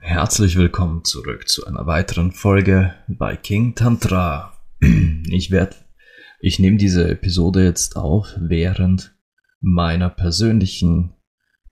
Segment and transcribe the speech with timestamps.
[0.00, 4.52] Herzlich willkommen zurück zu einer weiteren Folge bei King Tantra.
[5.30, 5.76] Ich werde,
[6.44, 9.16] ich nehme diese Episode jetzt auf während
[9.62, 11.14] meiner persönlichen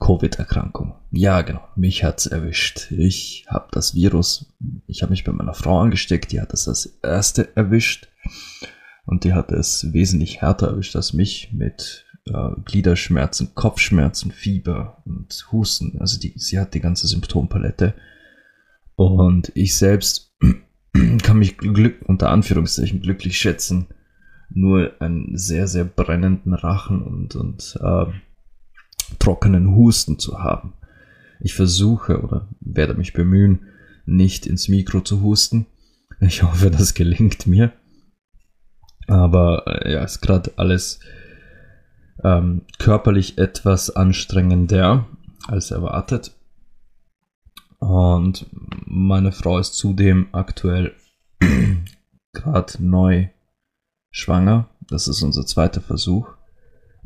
[0.01, 0.95] Covid-Erkrankung.
[1.11, 2.91] Ja, genau, mich hat's erwischt.
[2.91, 4.55] Ich habe das Virus,
[4.87, 8.09] ich habe mich bei meiner Frau angesteckt, die hat es als erste erwischt
[9.05, 15.49] und die hat es wesentlich härter erwischt als mich mit äh, Gliederschmerzen, Kopfschmerzen, Fieber und
[15.53, 16.01] Husten.
[16.01, 17.93] Also die, sie hat die ganze Symptompalette
[18.97, 20.35] und ich selbst
[21.23, 23.89] kann mich glück, unter Anführungszeichen glücklich schätzen,
[24.55, 28.07] nur einen sehr, sehr brennenden Rachen und, und äh,
[29.19, 30.75] trockenen Husten zu haben.
[31.41, 33.67] Ich versuche oder werde mich bemühen,
[34.07, 35.67] nicht ins Mikro zu husten.
[36.21, 37.73] Ich hoffe, das gelingt mir.
[39.09, 41.01] Aber äh, ja, ist gerade alles
[42.23, 45.07] ähm, körperlich etwas anstrengender
[45.49, 46.33] als erwartet.
[47.79, 48.47] Und
[48.87, 50.95] meine Frau ist zudem aktuell
[52.33, 53.29] gerade neu
[54.13, 54.69] schwanger.
[54.89, 56.29] Das ist unser zweiter Versuch.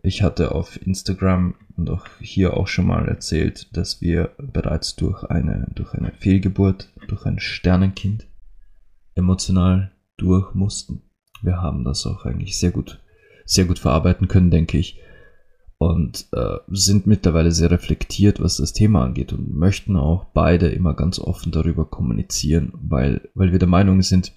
[0.03, 5.25] Ich hatte auf Instagram und auch hier auch schon mal erzählt, dass wir bereits durch
[5.25, 8.27] eine, durch eine Fehlgeburt, durch ein Sternenkind
[9.15, 11.03] emotional durch mussten.
[11.43, 13.01] Wir haben das auch eigentlich sehr gut,
[13.47, 15.01] sehr gut verarbeiten können, denke ich
[15.79, 20.95] und äh, sind mittlerweile sehr reflektiert, was das Thema angeht und möchten auch beide immer
[20.95, 24.33] ganz offen darüber kommunizieren, weil, weil wir der Meinung sind,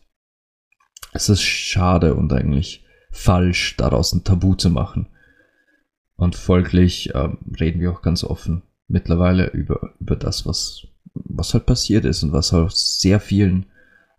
[1.13, 5.07] es ist schade und eigentlich falsch, daraus ein Tabu zu machen.
[6.15, 11.65] Und folglich äh, reden wir auch ganz offen mittlerweile über, über das, was, was halt
[11.65, 13.67] passiert ist und was halt sehr vielen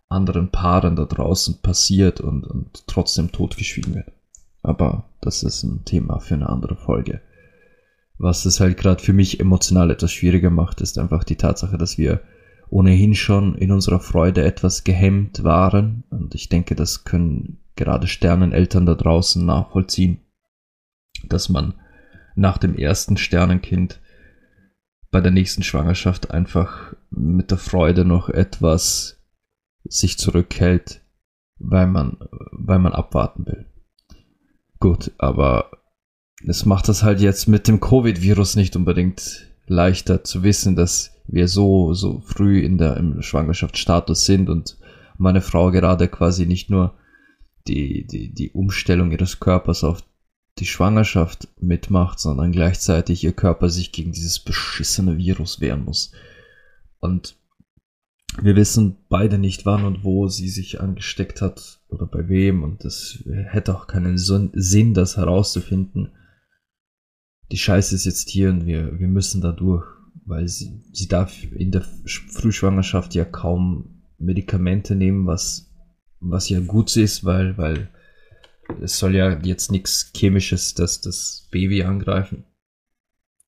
[0.09, 4.11] anderen Paaren da draußen passiert und, und trotzdem totgeschwiegen wird.
[4.63, 7.21] Aber das ist ein Thema für eine andere Folge.
[8.17, 11.97] Was es halt gerade für mich emotional etwas schwieriger macht, ist einfach die Tatsache, dass
[11.97, 12.21] wir
[12.71, 16.05] ohnehin schon in unserer Freude etwas gehemmt waren.
[16.09, 20.21] Und ich denke, das können gerade Sterneneltern da draußen nachvollziehen,
[21.27, 21.73] dass man
[22.35, 23.99] nach dem ersten Sternenkind
[25.11, 29.21] bei der nächsten Schwangerschaft einfach mit der Freude noch etwas
[29.83, 31.01] sich zurückhält,
[31.59, 32.17] weil man,
[32.51, 33.65] weil man abwarten will.
[34.79, 35.71] Gut, aber
[36.47, 41.47] es macht das halt jetzt mit dem Covid-Virus nicht unbedingt leichter zu wissen, dass wir
[41.47, 44.77] so, so früh in der, im Schwangerschaftsstatus sind und
[45.17, 46.93] meine Frau gerade quasi nicht nur
[47.67, 50.03] die, die, die Umstellung ihres Körpers auf
[50.59, 56.11] die Schwangerschaft mitmacht, sondern gleichzeitig ihr Körper sich gegen dieses beschissene Virus wehren muss.
[56.99, 57.35] Und
[58.41, 62.85] wir wissen beide nicht, wann und wo sie sich angesteckt hat oder bei wem und
[62.85, 66.11] es hätte auch keinen Sinn, das herauszufinden.
[67.51, 69.85] Die Scheiße ist jetzt hier und wir, wir müssen da durch,
[70.25, 75.69] weil sie, sie darf in der Frühschwangerschaft ja kaum Medikamente nehmen, was,
[76.19, 77.89] was ja gut ist, weil, weil
[78.81, 82.45] es soll ja jetzt nichts Chemisches, das das Baby angreifen.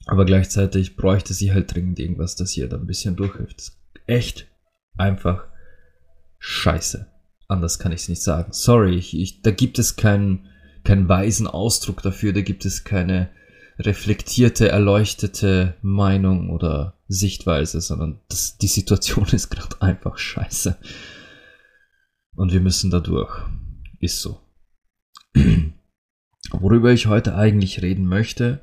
[0.05, 3.71] Aber gleichzeitig bräuchte sie halt dringend irgendwas, das ihr da ein bisschen durchhilft.
[4.05, 4.47] Echt
[4.97, 5.47] einfach
[6.39, 7.07] scheiße.
[7.47, 8.51] Anders kann ich es nicht sagen.
[8.51, 10.49] Sorry, ich, ich, da gibt es keinen,
[10.83, 13.29] keinen weisen Ausdruck dafür, da gibt es keine
[13.79, 20.77] reflektierte, erleuchtete Meinung oder Sichtweise, sondern das, die Situation ist gerade einfach scheiße.
[22.35, 23.35] Und wir müssen da durch.
[23.99, 24.39] Ist so.
[26.51, 28.61] Worüber ich heute eigentlich reden möchte,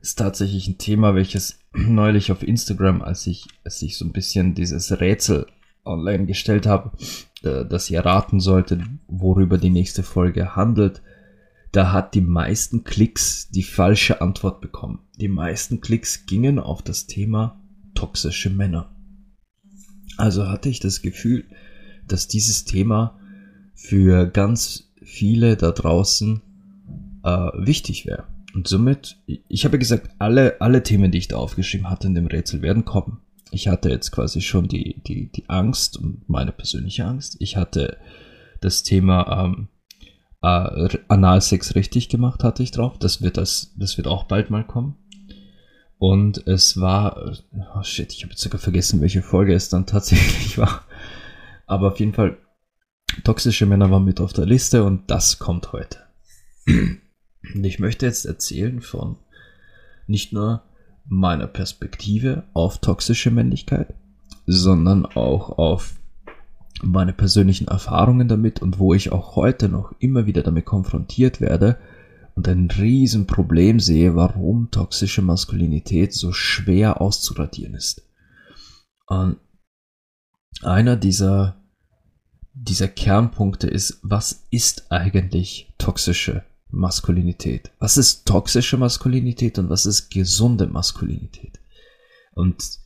[0.00, 4.54] ist tatsächlich ein Thema, welches neulich auf Instagram, als ich, als ich so ein bisschen
[4.54, 5.46] dieses Rätsel
[5.84, 6.92] online gestellt habe,
[7.42, 11.02] äh, dass ihr raten solltet, worüber die nächste Folge handelt,
[11.72, 15.00] da hat die meisten Klicks die falsche Antwort bekommen.
[15.18, 17.60] Die meisten Klicks gingen auf das Thema
[17.94, 18.94] toxische Männer.
[20.16, 21.44] Also hatte ich das Gefühl,
[22.06, 23.18] dass dieses Thema
[23.74, 26.42] für ganz viele da draußen
[27.24, 28.26] äh, wichtig wäre.
[28.54, 32.26] Und somit, ich habe gesagt, alle, alle Themen, die ich da aufgeschrieben hatte in dem
[32.26, 33.22] Rätsel, werden kommen
[33.52, 37.36] ich hatte jetzt quasi schon die, die, die Angst und meine persönliche Angst.
[37.38, 37.98] Ich hatte
[38.60, 39.68] das Thema ähm,
[40.42, 42.98] äh, Analsex richtig gemacht, hatte ich drauf.
[42.98, 44.96] Das wird, das, das wird auch bald mal kommen.
[45.98, 47.38] Und es war,
[47.76, 50.84] oh shit, ich habe jetzt sogar vergessen, welche Folge es dann tatsächlich war.
[51.66, 52.38] Aber auf jeden Fall,
[53.24, 55.98] toxische Männer waren mit auf der Liste und das kommt heute.
[57.54, 59.16] Und ich möchte jetzt erzählen von
[60.06, 60.62] nicht nur
[61.04, 63.92] meiner Perspektive auf toxische Männlichkeit,
[64.46, 65.94] sondern auch auf
[66.82, 71.78] meine persönlichen Erfahrungen damit und wo ich auch heute noch immer wieder damit konfrontiert werde
[72.34, 78.02] und ein Riesenproblem sehe, warum toxische Maskulinität so schwer auszuradieren ist.
[79.06, 79.36] Und
[80.62, 81.62] einer dieser,
[82.54, 87.70] dieser Kernpunkte ist, was ist eigentlich toxische Maskulinität?
[87.78, 91.60] Was ist toxische Maskulinität und was ist gesunde Maskulinität?
[92.34, 92.80] Und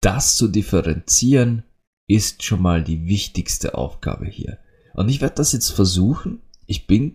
[0.00, 1.64] das zu differenzieren,
[2.10, 4.58] ist schon mal die wichtigste Aufgabe hier.
[4.94, 6.42] Und ich werde das jetzt versuchen.
[6.66, 7.14] Ich bin,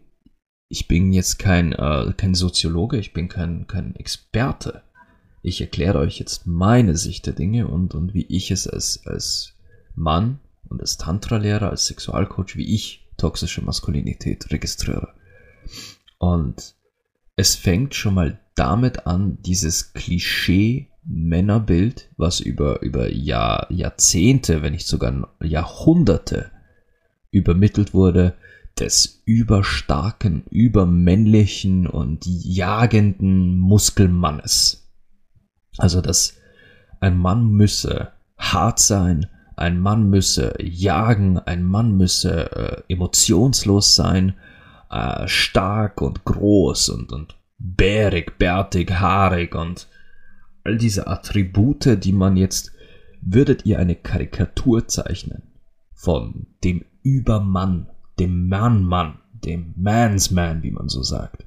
[0.69, 4.83] ich bin jetzt kein, äh, kein Soziologe, ich bin kein, kein Experte.
[5.41, 9.55] Ich erkläre euch jetzt meine Sicht der Dinge und, und wie ich es als, als
[9.95, 10.39] Mann
[10.69, 15.13] und als Tantra-Lehrer, als Sexualcoach, wie ich toxische Maskulinität registriere.
[16.17, 16.75] Und
[17.35, 24.73] es fängt schon mal damit an, dieses Klischee Männerbild, was über, über Jahr, Jahrzehnte, wenn
[24.73, 26.51] nicht sogar Jahrhunderte
[27.31, 28.33] übermittelt wurde,
[28.79, 34.91] des überstarken, übermännlichen und jagenden Muskelmannes.
[35.77, 36.35] Also, dass
[36.99, 44.33] ein Mann müsse hart sein, ein Mann müsse jagen, ein Mann müsse äh, emotionslos sein,
[44.89, 49.87] äh, stark und groß und, und bärig, bärtig, haarig und
[50.65, 52.71] all diese Attribute, die man jetzt,
[53.21, 55.43] würdet ihr eine Karikatur zeichnen
[55.93, 57.89] von dem Übermann,
[58.19, 61.45] dem Mann-Mann, dem Man's-Man, wie man so sagt.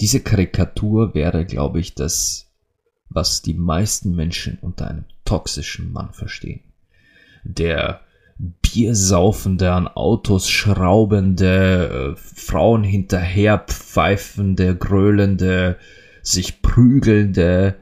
[0.00, 2.52] Diese Karikatur wäre, glaube ich, das,
[3.08, 6.60] was die meisten Menschen unter einem toxischen Mann verstehen.
[7.44, 8.00] Der
[8.38, 15.78] Biersaufende, an Autos schraubende, äh, Frauen hinterher pfeifende, gröhlende,
[16.22, 17.76] sich prügelnde,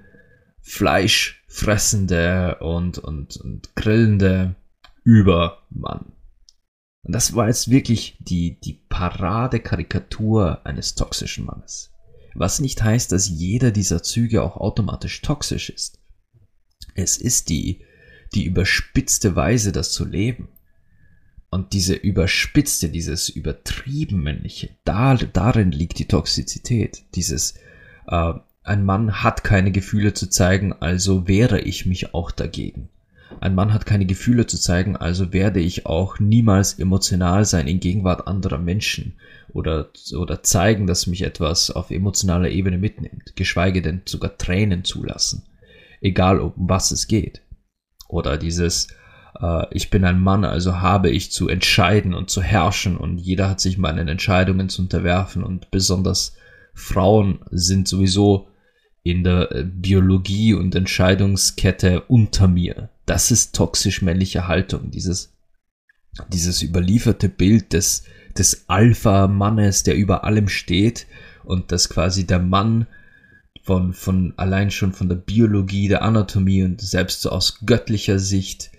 [0.65, 4.57] fleischfressende und, und, und grillende
[5.05, 6.13] Übermann.
[7.03, 11.93] Und das war jetzt wirklich die, die Paradekarikatur eines toxischen Mannes.
[12.35, 16.01] Was nicht heißt, dass jeder dieser Züge auch automatisch toxisch ist.
[16.95, 17.85] Es ist die,
[18.35, 20.49] die überspitzte Weise, das zu leben.
[21.51, 27.05] Und diese überspitzte, dieses übertrieben männliche, da, darin liegt die Toxizität.
[27.15, 27.55] Dieses,
[28.09, 28.33] äh,
[28.65, 32.89] ein Mann hat keine Gefühle zu zeigen, also wehre ich mich auch dagegen.
[33.41, 37.79] Ein Mann hat keine Gefühle zu zeigen, also werde ich auch niemals emotional sein in
[37.79, 39.15] Gegenwart anderer Menschen
[39.53, 45.43] oder, oder zeigen, dass mich etwas auf emotionaler Ebene mitnimmt, geschweige denn sogar Tränen zulassen.
[46.01, 47.43] Egal um was es geht.
[48.09, 48.89] Oder dieses,
[49.41, 53.51] äh, ich bin ein Mann, also habe ich zu entscheiden und zu herrschen und jeder
[53.51, 56.35] hat sich meinen Entscheidungen zu unterwerfen und besonders
[56.73, 58.49] Frauen sind sowieso
[59.05, 62.89] in der äh, Biologie und Entscheidungskette unter mir.
[63.07, 65.33] Das ist toxisch männliche Haltung, dieses,
[66.33, 68.03] dieses überlieferte Bild des,
[68.37, 71.07] des Alpha-Mannes, der über allem steht
[71.45, 72.87] und dass quasi der Mann
[73.63, 78.71] von, von allein schon von der Biologie, der Anatomie und selbst so aus göttlicher Sicht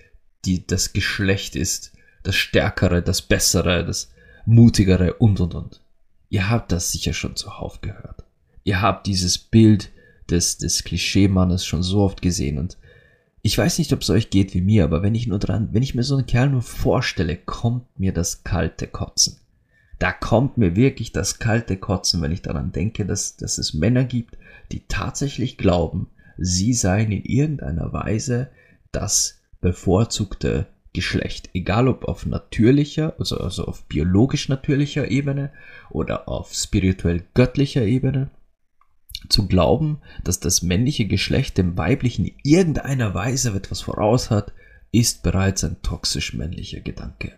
[0.45, 1.94] die, das Geschlecht ist,
[2.24, 4.12] das Stärkere, das Bessere, das
[4.45, 5.81] Mutigere und und und.
[6.30, 8.24] Ihr habt das sicher schon zuhauf gehört.
[8.63, 9.92] Ihr habt dieses Bild
[10.29, 12.77] des, des Klischeemannes schon so oft gesehen und
[13.45, 15.83] ich weiß nicht, ob es euch geht wie mir, aber wenn ich nur dran, wenn
[15.83, 19.37] ich mir so einen Kerl nur vorstelle, kommt mir das kalte Kotzen.
[19.99, 24.03] Da kommt mir wirklich das kalte Kotzen, wenn ich daran denke, dass, dass es Männer
[24.03, 24.35] gibt,
[24.71, 26.07] die tatsächlich glauben,
[26.39, 28.49] sie seien in irgendeiner Weise
[28.91, 31.49] das bevorzugte Geschlecht.
[31.53, 35.51] Egal ob auf natürlicher, also, also auf biologisch natürlicher Ebene
[35.91, 38.31] oder auf spirituell göttlicher Ebene
[39.29, 44.53] zu glauben, dass das männliche Geschlecht dem weiblichen in irgendeiner Weise etwas voraus hat,
[44.91, 47.33] ist bereits ein toxisch männlicher Gedanke.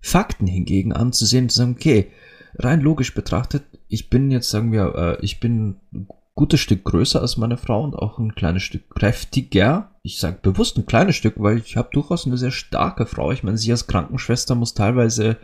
[0.00, 2.10] Fakten hingegen anzusehen und zu sagen, okay,
[2.58, 7.20] rein logisch betrachtet, ich bin jetzt, sagen wir, äh, ich bin ein gutes Stück größer
[7.20, 9.90] als meine Frau und auch ein kleines Stück kräftiger.
[10.02, 13.32] Ich sage bewusst ein kleines Stück, weil ich habe durchaus eine sehr starke Frau.
[13.32, 15.36] Ich meine, sie als Krankenschwester muss teilweise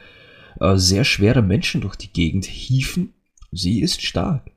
[0.60, 3.14] äh, sehr schwere Menschen durch die Gegend hieven.
[3.52, 4.50] Sie ist stark.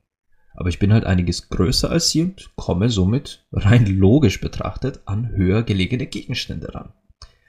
[0.54, 5.30] Aber ich bin halt einiges größer als sie und komme somit rein logisch betrachtet an
[5.30, 6.92] höher gelegene Gegenstände ran.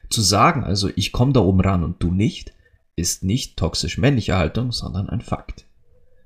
[0.09, 2.53] Zu sagen also, ich komme da oben ran und du nicht,
[2.95, 5.65] ist nicht toxisch männliche Haltung, sondern ein Fakt.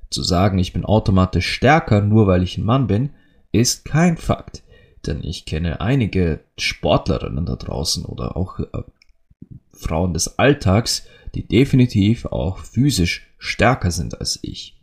[0.09, 3.11] Zu sagen, ich bin automatisch stärker, nur weil ich ein Mann bin,
[3.51, 4.63] ist kein Fakt.
[5.05, 8.65] Denn ich kenne einige Sportlerinnen da draußen oder auch äh,
[9.71, 11.05] Frauen des Alltags,
[11.35, 14.74] die definitiv auch physisch stärker sind als ich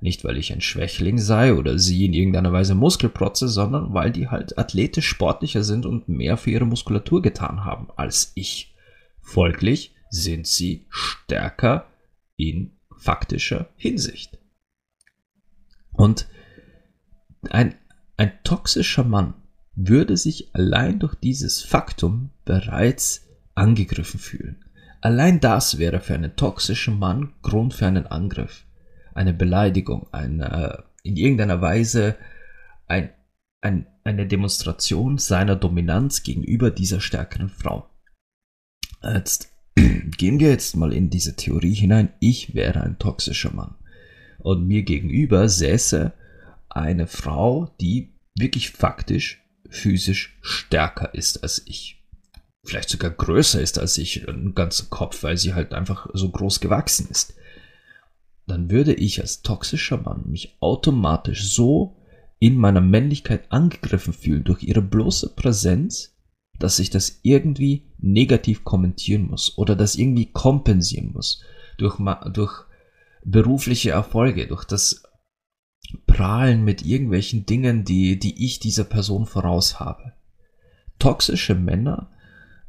[0.00, 4.28] Nicht, weil ich ein Schwächling sei oder sie in irgendeiner Weise Muskelprotze, sondern weil die
[4.28, 8.74] halt athletisch sportlicher sind und mehr für ihre Muskulatur getan haben als ich.
[9.20, 11.86] Folglich sind sie stärker
[12.36, 14.38] in faktischer Hinsicht.
[15.92, 16.26] Und
[17.50, 17.74] ein,
[18.16, 19.34] ein toxischer Mann
[19.74, 24.64] würde sich allein durch dieses Faktum bereits angegriffen fühlen.
[25.00, 28.66] Allein das wäre für einen toxischen Mann Grund für einen Angriff,
[29.14, 32.16] eine Beleidigung, eine, in irgendeiner Weise
[32.86, 33.10] ein,
[33.60, 37.88] ein, eine Demonstration seiner Dominanz gegenüber dieser stärkeren Frau.
[39.02, 42.12] Jetzt gehen wir jetzt mal in diese Theorie hinein.
[42.20, 43.76] Ich wäre ein toxischer Mann.
[44.38, 46.12] Und mir gegenüber säße
[46.68, 52.00] eine Frau, die wirklich faktisch physisch stärker ist als ich
[52.64, 56.60] vielleicht sogar größer ist als ich, ein ganzer Kopf, weil sie halt einfach so groß
[56.60, 57.34] gewachsen ist,
[58.50, 61.96] dann würde ich als toxischer Mann mich automatisch so
[62.38, 66.16] in meiner Männlichkeit angegriffen fühlen durch ihre bloße Präsenz,
[66.58, 71.42] dass ich das irgendwie negativ kommentieren muss oder das irgendwie kompensieren muss
[71.78, 71.98] durch,
[72.32, 72.64] durch
[73.24, 75.02] berufliche Erfolge, durch das
[76.06, 80.12] Prahlen mit irgendwelchen Dingen, die, die ich dieser Person voraus habe.
[80.98, 82.10] Toxische Männer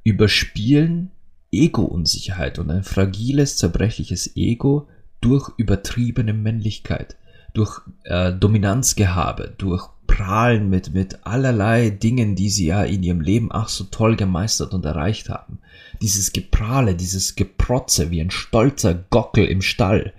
[0.03, 1.11] überspielen
[1.51, 4.87] Ego-Unsicherheit und ein fragiles, zerbrechliches Ego
[5.21, 7.15] durch übertriebene Männlichkeit,
[7.53, 13.49] durch äh, Dominanzgehabe, durch Prahlen mit, mit allerlei Dingen, die sie ja in ihrem Leben
[13.51, 15.59] ach so toll gemeistert und erreicht haben.
[16.01, 20.13] Dieses Geprahle, dieses Geprotze wie ein stolzer Gockel im Stall,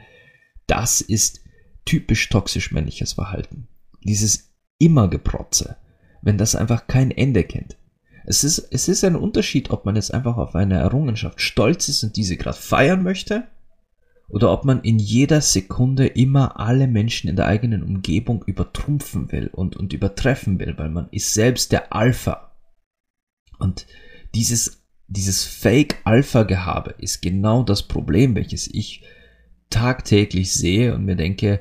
[0.66, 1.42] das ist
[1.84, 3.68] typisch toxisch männliches Verhalten.
[4.02, 5.76] Dieses immer Geprotze,
[6.22, 7.76] wenn das einfach kein Ende kennt.
[8.24, 12.04] Es ist, es ist ein Unterschied, ob man jetzt einfach auf eine Errungenschaft stolz ist
[12.04, 13.48] und diese gerade feiern möchte,
[14.28, 19.48] oder ob man in jeder Sekunde immer alle Menschen in der eigenen Umgebung übertrumpfen will
[19.52, 22.52] und, und übertreffen will, weil man ist selbst der Alpha.
[23.58, 23.86] Und
[24.34, 29.04] dieses, dieses Fake-Alpha-Gehabe ist genau das Problem, welches ich
[29.68, 31.60] tagtäglich sehe und mir denke,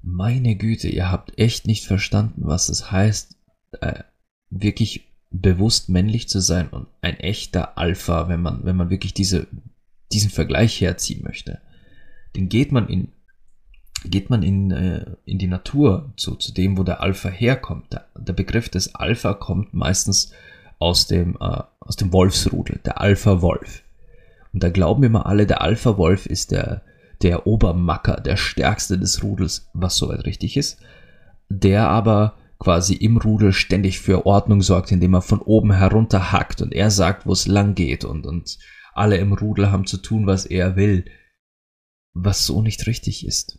[0.00, 3.36] meine Güte, ihr habt echt nicht verstanden, was es heißt,
[3.80, 4.04] äh,
[4.50, 9.46] wirklich bewusst männlich zu sein und ein echter Alpha, wenn man, wenn man wirklich diese,
[10.12, 11.60] diesen Vergleich herziehen möchte.
[12.36, 13.12] Den geht man in,
[14.04, 17.92] geht man in, äh, in die Natur, zu, zu dem, wo der Alpha herkommt.
[17.92, 20.32] Der, der Begriff des Alpha kommt meistens
[20.78, 23.82] aus dem, äh, aus dem Wolfsrudel, der Alpha-Wolf.
[24.52, 26.82] Und da glauben immer alle, der Alpha-Wolf ist der,
[27.22, 30.80] der Obermacker, der stärkste des Rudels, was soweit richtig ist,
[31.48, 36.60] der aber quasi im Rudel ständig für Ordnung sorgt, indem er von oben herunter hackt
[36.60, 38.58] und er sagt, wo es lang geht und, und
[38.94, 41.04] alle im Rudel haben zu tun, was er will,
[42.24, 43.58] was so nicht richtig ist.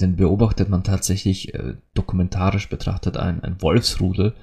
[0.00, 4.34] Denn beobachtet man tatsächlich äh, dokumentarisch betrachtet ein, ein Wolfsrudel,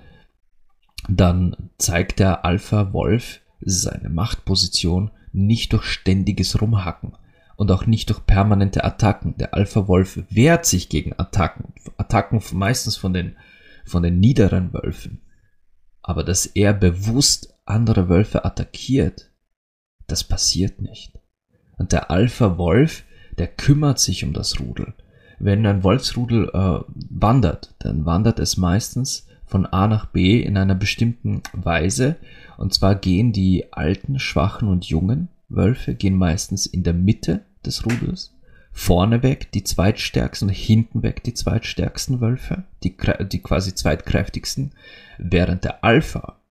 [1.08, 7.16] dann zeigt der Alpha-Wolf seine Machtposition nicht durch ständiges Rumhacken
[7.58, 9.38] und auch nicht durch permanente Attacken.
[9.38, 11.74] Der Alpha-Wolf wehrt sich gegen Attacken.
[11.98, 13.36] Attacken meistens von den
[13.86, 15.22] von den niederen Wölfen.
[16.02, 19.32] Aber dass er bewusst andere Wölfe attackiert,
[20.08, 21.18] das passiert nicht.
[21.78, 23.05] Und der Alpha-Wolf,
[23.38, 24.94] der kümmert sich um das Rudel.
[25.40, 30.76] Wenn ein Wolfsrudel äh, wandert, dann wandert es meistens von A nach B in einer
[30.76, 32.16] bestimmten Weise.
[32.58, 37.86] Und zwar gehen die alten, schwachen und jungen Wölfe gehen meistens in der Mitte des
[37.86, 38.36] Rudels
[38.76, 42.98] vorneweg die zweitstärksten, hintenweg die zweitstärksten Wölfe, die,
[43.32, 44.74] die quasi zweitkräftigsten,
[45.18, 46.42] während der Alpha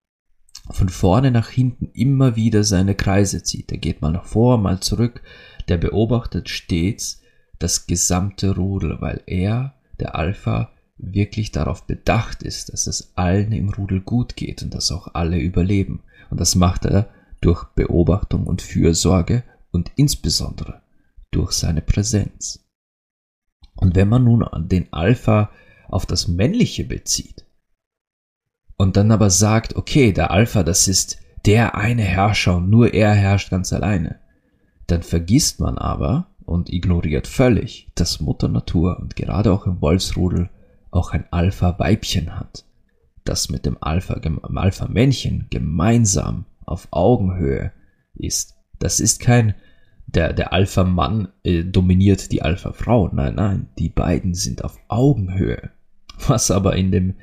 [0.70, 3.70] von vorne nach hinten immer wieder seine Kreise zieht.
[3.70, 5.20] Der geht mal nach vor, mal zurück,
[5.68, 7.22] der beobachtet stets
[7.58, 13.68] das gesamte Rudel, weil er, der Alpha, wirklich darauf bedacht ist, dass es allen im
[13.68, 16.02] Rudel gut geht und dass auch alle überleben.
[16.30, 17.08] Und das macht er
[17.40, 20.82] durch Beobachtung und Fürsorge und insbesondere
[21.30, 22.64] durch seine Präsenz.
[23.74, 25.50] Und wenn man nun den Alpha
[25.88, 27.44] auf das Männliche bezieht
[28.76, 33.12] und dann aber sagt, okay, der Alpha, das ist der eine Herrscher und nur er
[33.12, 34.20] herrscht ganz alleine,
[34.86, 40.50] dann vergisst man aber und ignoriert völlig, dass Mutter Natur und gerade auch im Wolfsrudel
[40.90, 42.64] auch ein Alpha-Weibchen hat,
[43.24, 47.72] das mit dem Alpha-Männchen gemeinsam auf Augenhöhe
[48.14, 48.54] ist.
[48.78, 49.54] Das ist kein
[50.06, 53.10] der, der Alpha-Mann äh, dominiert die Alpha-Frau.
[53.12, 55.70] Nein, nein, die beiden sind auf Augenhöhe.
[56.28, 57.14] Was aber in dem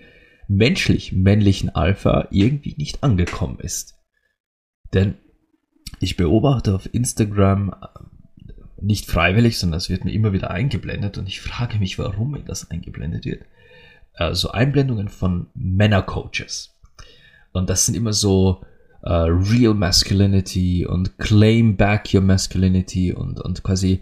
[0.47, 3.95] menschlich männlichen Alpha irgendwie nicht angekommen ist.
[4.93, 5.15] Denn
[5.99, 7.75] ich beobachte auf Instagram
[8.81, 12.39] nicht freiwillig, sondern es wird mir immer wieder eingeblendet und ich frage mich, warum mir
[12.39, 13.43] das eingeblendet wird.
[14.15, 16.75] Äh, so Einblendungen von Männercoaches.
[17.51, 18.61] Und das sind immer so
[19.03, 24.01] äh, Real Masculinity und Claim Back Your Masculinity und, und quasi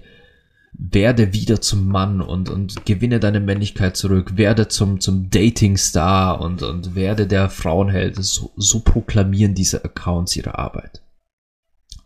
[0.74, 6.62] werde wieder zum Mann und, und gewinne deine Männlichkeit zurück, werde zum, zum Dating-Star und,
[6.64, 8.16] und werde der Frauenheld.
[8.24, 11.02] So, so proklamieren diese Accounts ihre Arbeit.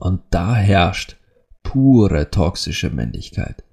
[0.04, 1.16] Und da herrscht
[1.64, 3.64] pure toxische Männlichkeit.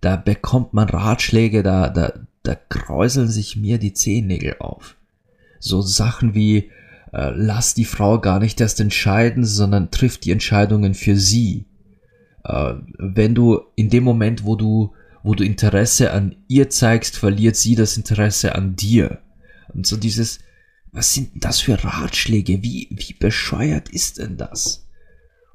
[0.00, 4.96] Da bekommt man Ratschläge, da, da, da kräuseln sich mir die Zehennägel auf.
[5.60, 6.70] So Sachen wie,
[7.12, 11.66] äh, lass die Frau gar nicht erst entscheiden, sondern trifft die Entscheidungen für sie.
[12.44, 17.56] Äh, wenn du in dem Moment, wo du, wo du Interesse an ihr zeigst, verliert
[17.56, 19.18] sie das Interesse an dir.
[19.74, 20.38] Und so dieses,
[20.92, 22.62] was sind das für Ratschläge?
[22.62, 24.87] Wie, wie bescheuert ist denn das?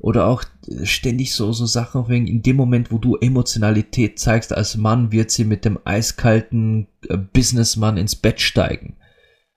[0.03, 0.43] Oder auch
[0.83, 5.31] ständig so, so Sachen wegen, in dem Moment, wo du Emotionalität zeigst als Mann, wird
[5.31, 8.97] sie mit dem eiskalten äh, Businessmann ins Bett steigen.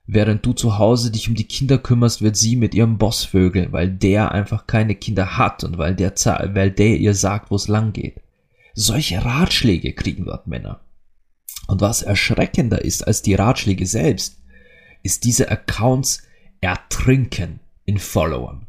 [0.07, 3.73] Während du zu Hause dich um die Kinder kümmerst, wird sie mit ihrem Boss vögeln,
[3.73, 6.15] weil der einfach keine Kinder hat und weil der,
[6.55, 8.21] weil der ihr sagt, wo es lang geht.
[8.73, 10.79] Solche Ratschläge kriegen dort Männer.
[11.67, 14.41] Und was erschreckender ist als die Ratschläge selbst,
[15.03, 16.23] ist diese Accounts
[16.61, 18.69] ertrinken in Followern.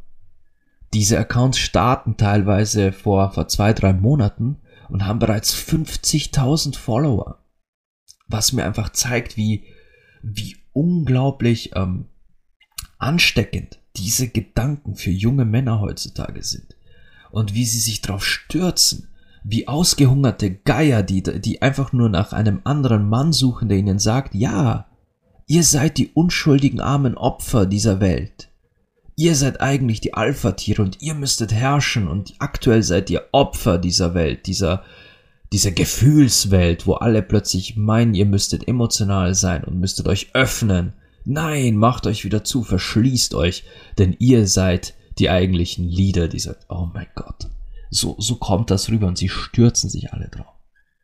[0.97, 4.57] Diese Accounts starten teilweise vor, vor zwei, drei Monaten
[4.89, 7.37] und haben bereits 50.000 Follower.
[8.27, 9.65] Was mir einfach zeigt, wie,
[10.23, 12.07] wie unglaublich ähm,
[12.97, 16.75] ansteckend diese Gedanken für junge Männer heutzutage sind.
[17.29, 19.09] Und wie sie sich drauf stürzen,
[19.43, 24.33] wie ausgehungerte Geier, die, die einfach nur nach einem anderen Mann suchen, der ihnen sagt,
[24.33, 24.87] ja,
[25.45, 28.46] ihr seid die unschuldigen armen Opfer dieser Welt.
[29.19, 34.13] Ihr seid eigentlich die Alpha-Tiere und ihr müsstet herrschen und aktuell seid ihr Opfer dieser
[34.13, 34.83] Welt, dieser,
[35.51, 40.93] dieser Gefühlswelt, wo alle plötzlich meinen, ihr müsstet emotional sein und müsstet euch öffnen.
[41.25, 43.63] Nein, macht euch wieder zu, verschließt euch,
[43.97, 47.49] denn ihr seid die eigentlichen Leader dieser, oh mein Gott.
[47.89, 50.53] So, so kommt das rüber und sie stürzen sich alle drauf.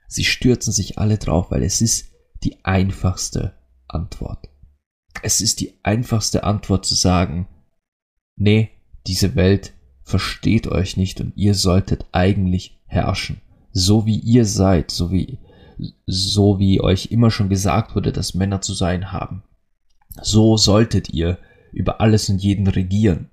[0.07, 2.11] Sie stürzen sich alle drauf, weil es ist
[2.43, 3.53] die einfachste
[3.87, 4.49] Antwort.
[5.23, 7.47] Es ist die einfachste Antwort zu sagen,
[8.35, 8.69] nee,
[9.07, 13.41] diese Welt versteht euch nicht und ihr solltet eigentlich herrschen.
[13.71, 15.39] So wie ihr seid, so wie,
[16.05, 19.43] so wie euch immer schon gesagt wurde, dass Männer zu sein haben.
[20.21, 21.39] So solltet ihr
[21.71, 23.29] über alles und jeden regieren.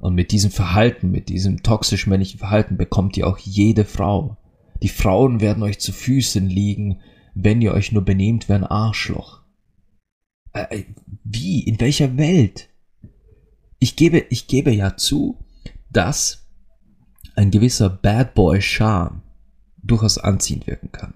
[0.00, 4.38] Und mit diesem Verhalten, mit diesem toxisch männlichen Verhalten bekommt ihr auch jede Frau.
[4.82, 7.00] Die Frauen werden euch zu Füßen liegen,
[7.34, 9.42] wenn ihr euch nur benehmt wie ein Arschloch.
[10.52, 10.84] Äh, äh
[11.22, 11.60] wie?
[11.62, 12.69] In welcher Welt?
[13.80, 15.38] Ich gebe, ich gebe ja zu,
[15.90, 16.46] dass
[17.34, 19.22] ein gewisser Bad Boy Charme
[19.82, 21.14] durchaus anziehend wirken kann.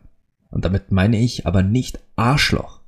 [0.50, 2.80] Und damit meine ich aber nicht Arschloch,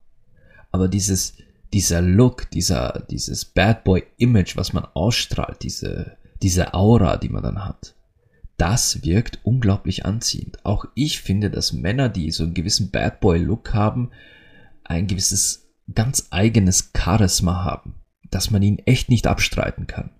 [0.72, 1.34] aber dieses,
[1.72, 7.42] dieser Look, dieser, dieses Bad Boy Image, was man ausstrahlt, diese, diese Aura, die man
[7.42, 7.94] dann hat.
[8.56, 10.64] Das wirkt unglaublich anziehend.
[10.64, 14.10] Auch ich finde, dass Männer, die so einen gewissen Bad Boy Look haben,
[14.84, 17.95] ein gewisses ganz eigenes Charisma haben
[18.36, 20.10] dass man ihn echt nicht abstreiten kann.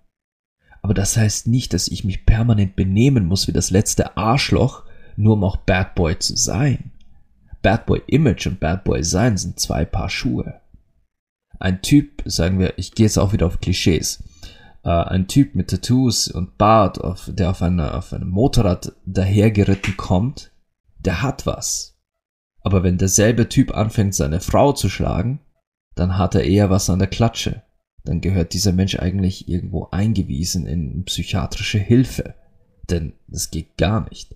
[0.81, 4.85] Aber das heißt nicht, dass ich mich permanent benehmen muss wie das letzte Arschloch,
[5.17, 6.93] nur um auch Bad Boy zu sein.
[7.61, 10.63] Bad Boy Image und Bad Boy Sein sind zwei Paar Schuhe.
[11.61, 14.25] Ein Typ, sagen wir, ich gehe jetzt auch wieder auf Klischees,
[14.83, 19.99] äh, ein Typ mit Tattoos und Bart, auf, der auf, eine, auf einem Motorrad dahergeritten
[19.99, 20.53] kommt,
[21.01, 21.99] der hat was.
[22.63, 25.41] Aber wenn derselbe Typ anfängt, seine Frau zu schlagen,
[25.97, 27.66] dann hat er eher was an der Klatsche
[28.09, 32.35] dann gehört dieser Mensch eigentlich irgendwo eingewiesen in psychiatrische Hilfe.
[32.88, 34.35] Denn das geht gar nicht.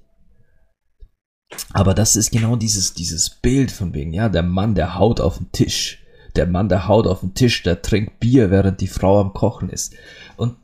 [1.72, 5.38] Aber das ist genau dieses, dieses Bild von wegen, ja, der Mann, der haut auf
[5.38, 6.04] den Tisch.
[6.36, 9.68] Der Mann, der haut auf den Tisch, der trinkt Bier, während die Frau am Kochen
[9.68, 9.94] ist.
[10.36, 10.56] Und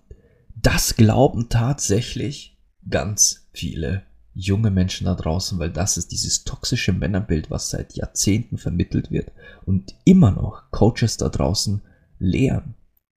[0.55, 2.57] das glauben tatsächlich
[2.88, 8.59] ganz viele junge Menschen da draußen, weil das ist dieses toxische Männerbild, was seit Jahrzehnten
[8.59, 9.33] vermittelt wird
[9.64, 11.83] und immer noch Coaches da draußen
[12.19, 12.75] lehren.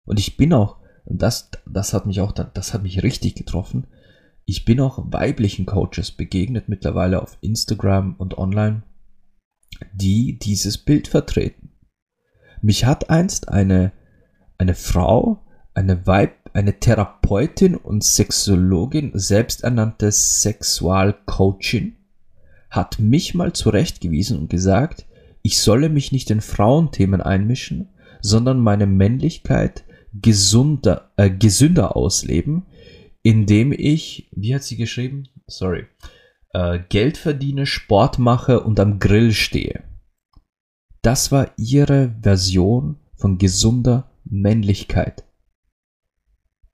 [0.09, 3.85] Und ich bin auch, und das, das hat mich auch, das hat mich richtig getroffen.
[4.45, 8.81] Ich bin auch weiblichen Coaches begegnet mittlerweile auf Instagram und online,
[9.93, 11.73] die dieses Bild vertreten.
[12.63, 13.91] Mich hat einst eine,
[14.57, 15.45] eine Frau,
[15.75, 21.97] eine Weib, eine Therapeutin und Sexologin, selbsternannte Sexualcoachin,
[22.71, 25.05] hat mich mal zurechtgewiesen und gesagt,
[25.43, 27.89] ich solle mich nicht in Frauenthemen einmischen,
[28.21, 32.65] sondern meine Männlichkeit gesunder, äh, gesünder ausleben,
[33.21, 35.27] indem ich, wie hat sie geschrieben?
[35.47, 35.85] Sorry.
[36.53, 39.83] äh, Geld verdiene, Sport mache und am Grill stehe.
[41.01, 45.25] Das war ihre Version von gesunder Männlichkeit.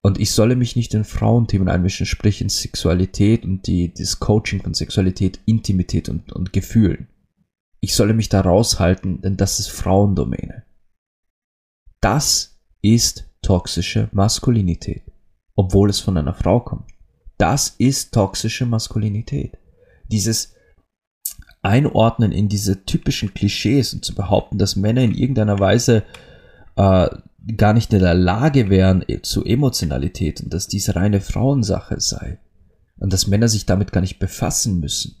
[0.02, 4.62] Und ich solle mich nicht in Frauenthemen einmischen, sprich in Sexualität und die, das Coaching
[4.62, 7.08] von Sexualität, Intimität und, und Gefühlen.
[7.80, 10.64] Ich solle mich da raushalten, denn das ist Frauendomäne.
[12.00, 15.02] Das ist toxische Maskulinität,
[15.54, 16.90] obwohl es von einer Frau kommt.
[17.38, 19.58] Das ist toxische Maskulinität.
[20.08, 20.54] Dieses
[21.62, 26.04] Einordnen in diese typischen Klischees und zu behaupten, dass Männer in irgendeiner Weise
[26.76, 27.08] äh,
[27.56, 32.38] gar nicht in der Lage wären äh, zu Emotionalität und dass dies reine Frauensache sei
[32.98, 35.16] und dass Männer sich damit gar nicht befassen müssen.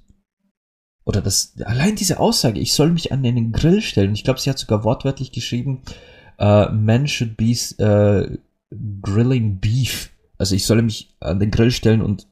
[1.04, 4.50] Oder dass allein diese Aussage, ich soll mich an den Grill stellen, ich glaube, sie
[4.50, 5.82] hat sogar wortwörtlich geschrieben,
[6.40, 8.36] uh, men should be uh,
[9.02, 10.10] grilling beef.
[10.38, 12.26] Also ich solle mich an den Grill stellen und,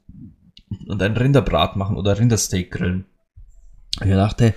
[0.87, 3.07] und ein Rinderbrat machen oder Rindersteak grillen.
[4.01, 4.55] Und ich dachte,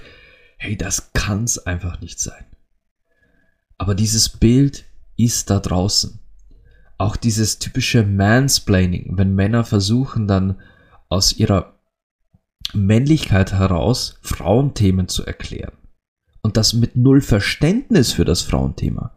[0.58, 2.46] hey, das kann's einfach nicht sein.
[3.78, 6.20] Aber dieses Bild ist da draußen.
[6.98, 10.60] Auch dieses typische Mansplaining, wenn Männer versuchen dann
[11.10, 11.76] aus ihrer
[12.74, 15.74] Männlichkeit heraus Frauenthemen zu erklären.
[16.42, 19.14] Und das mit null Verständnis für das Frauenthema.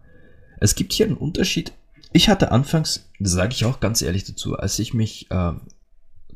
[0.61, 1.73] Es gibt hier einen Unterschied.
[2.13, 5.53] Ich hatte anfangs, das sage ich auch ganz ehrlich dazu, als ich mich äh,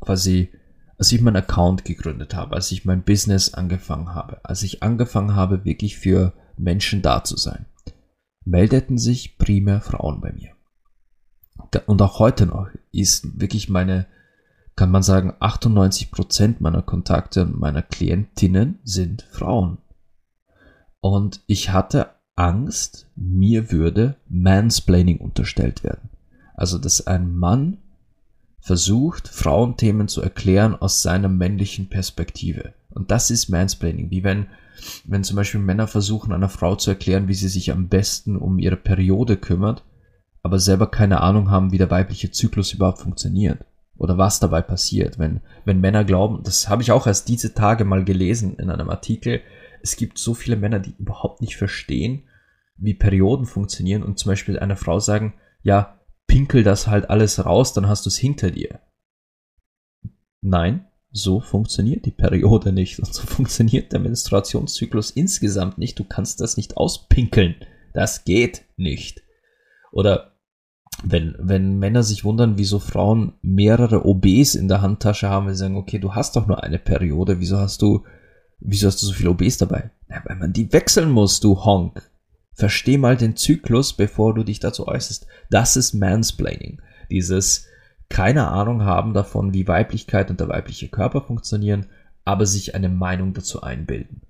[0.00, 0.50] quasi,
[0.98, 5.36] als ich meinen Account gegründet habe, als ich mein Business angefangen habe, als ich angefangen
[5.36, 7.66] habe, wirklich für Menschen da zu sein
[8.44, 10.50] meldeten sich primär Frauen bei mir.
[11.86, 14.06] Und auch heute noch ist wirklich meine,
[14.76, 19.78] kann man sagen, 98 Prozent meiner Kontakte und meiner Klientinnen sind Frauen.
[21.00, 26.10] Und ich hatte Angst, mir würde Mansplaining unterstellt werden.
[26.54, 27.78] Also, dass ein Mann
[28.60, 32.74] versucht, Frauenthemen zu erklären aus seiner männlichen Perspektive.
[32.90, 34.46] Und das ist Mansplaining, wie wenn
[35.04, 38.58] wenn zum Beispiel Männer versuchen, einer Frau zu erklären, wie sie sich am besten um
[38.58, 39.84] ihre Periode kümmert,
[40.42, 43.64] aber selber keine Ahnung haben, wie der weibliche Zyklus überhaupt funktioniert
[43.96, 47.84] oder was dabei passiert, wenn, wenn Männer glauben, das habe ich auch erst diese Tage
[47.84, 49.40] mal gelesen in einem Artikel,
[49.84, 52.26] es gibt so viele Männer, die überhaupt nicht verstehen,
[52.76, 57.74] wie Perioden funktionieren und zum Beispiel einer Frau sagen, ja, pinkel das halt alles raus,
[57.74, 58.80] dann hast du es hinter dir.
[60.40, 65.98] Nein, so funktioniert die Periode nicht und so funktioniert der Menstruationszyklus insgesamt nicht.
[65.98, 67.54] Du kannst das nicht auspinkeln.
[67.92, 69.22] Das geht nicht.
[69.92, 70.32] Oder
[71.02, 75.76] wenn, wenn Männer sich wundern, wieso Frauen mehrere OBs in der Handtasche haben, wir sagen,
[75.76, 78.04] okay, du hast doch nur eine Periode, wieso hast du,
[78.60, 79.90] wieso hast du so viele OBs dabei?
[80.08, 82.10] Na, weil man die wechseln muss, du Honk.
[82.52, 85.26] Versteh mal den Zyklus, bevor du dich dazu äußerst.
[85.50, 86.80] Das ist Mansplaining.
[87.10, 87.66] Dieses,
[88.08, 91.86] keine Ahnung haben davon, wie Weiblichkeit und der weibliche Körper funktionieren,
[92.24, 94.22] aber sich eine Meinung dazu einbilden.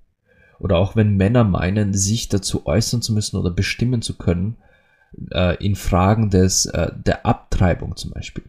[0.59, 4.57] Oder auch wenn Männer meinen, sich dazu äußern zu müssen oder bestimmen zu können,
[5.31, 8.43] äh, in Fragen des, äh, der Abtreibung zum Beispiel.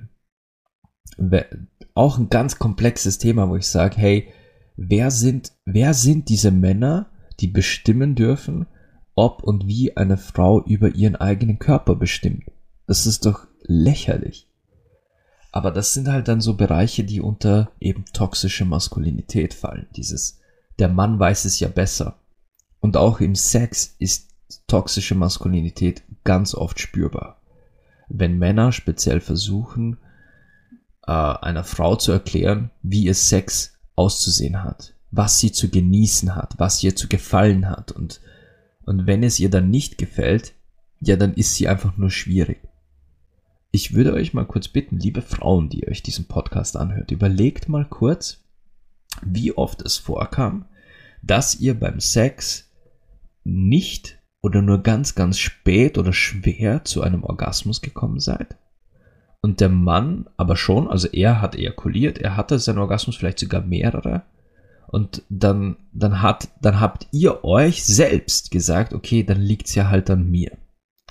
[1.95, 4.33] Auch ein ganz komplexes Thema, wo ich sage, hey,
[4.77, 7.11] wer sind, wer sind diese Männer,
[7.41, 8.67] die bestimmen dürfen,
[9.15, 12.45] ob und wie eine Frau über ihren eigenen Körper bestimmt?
[12.87, 14.49] Das ist doch lächerlich.
[15.53, 19.87] Aber das sind halt dann so Bereiche, die unter eben toxische Maskulinität fallen.
[19.97, 20.39] Dieses,
[20.79, 22.21] der Mann weiß es ja besser.
[22.81, 24.35] Und auch im Sex ist
[24.67, 27.41] toxische Maskulinität ganz oft spürbar.
[28.09, 29.99] Wenn Männer speziell versuchen,
[31.07, 36.55] äh, einer Frau zu erklären, wie ihr Sex auszusehen hat, was sie zu genießen hat,
[36.59, 38.21] was ihr zu gefallen hat und,
[38.85, 40.55] und wenn es ihr dann nicht gefällt,
[41.01, 42.61] ja, dann ist sie einfach nur schwierig.
[43.71, 47.85] Ich würde euch mal kurz bitten, liebe Frauen, die euch diesen Podcast anhört, überlegt mal
[47.85, 48.45] kurz,
[49.23, 50.67] wie oft es vorkam,
[51.23, 52.71] dass ihr beim Sex
[53.45, 58.57] nicht oder nur ganz, ganz spät oder schwer zu einem Orgasmus gekommen seid.
[59.47, 63.61] Und der Mann aber schon, also er hat ejakuliert, er hatte seinen Orgasmus vielleicht sogar
[63.61, 64.23] mehrere.
[64.89, 69.89] Und dann, dann, hat, dann habt ihr euch selbst gesagt, okay, dann liegt es ja
[69.89, 70.51] halt an mir.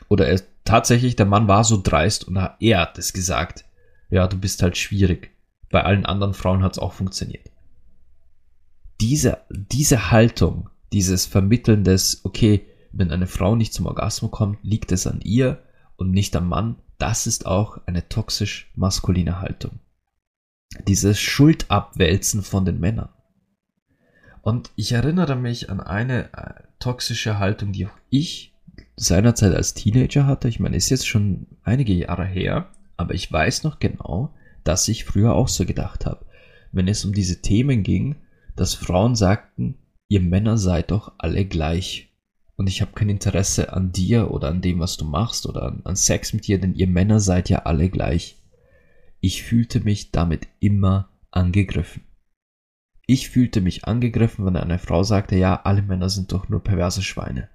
[0.09, 3.63] Oder er tatsächlich, der Mann war so dreist und er hat es gesagt.
[4.09, 5.31] Ja, du bist halt schwierig.
[5.71, 7.49] Bei allen anderen Frauen hat es auch funktioniert.
[8.99, 14.91] Diese, diese Haltung, dieses Vermitteln des, okay, wenn eine Frau nicht zum Orgasmus kommt, liegt
[14.91, 15.63] es an ihr
[15.95, 19.79] und nicht am Mann, das ist auch eine toxisch maskuline Haltung.
[20.87, 23.09] Dieses Schuldabwälzen von den Männern.
[24.41, 28.53] Und ich erinnere mich an eine äh, toxische Haltung, die auch ich
[28.95, 30.47] seinerzeit als Teenager hatte.
[30.47, 35.05] Ich meine, ist jetzt schon einige Jahre her, aber ich weiß noch genau, dass ich
[35.05, 36.25] früher auch so gedacht habe.
[36.71, 38.17] wenn es um diese Themen ging,
[38.57, 39.77] dass Frauen sagten,
[40.09, 42.09] ihr Männer seid doch alle gleich.
[42.55, 45.81] Und ich habe kein Interesse an dir oder an dem, was du machst oder an,
[45.83, 48.41] an Sex mit dir, denn ihr Männer seid ja alle gleich.
[49.19, 52.03] Ich fühlte mich damit immer angegriffen.
[53.07, 57.03] Ich fühlte mich angegriffen, wenn eine Frau sagte, ja, alle Männer sind doch nur perverse
[57.03, 57.49] Schweine.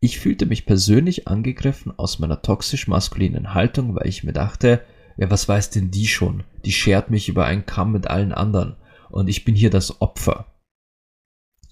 [0.00, 4.82] Ich fühlte mich persönlich angegriffen aus meiner toxisch-maskulinen Haltung, weil ich mir dachte,
[5.16, 6.44] ja, was weiß denn die schon?
[6.64, 8.76] Die schert mich über einen Kamm mit allen anderen
[9.08, 10.55] und ich bin hier das Opfer.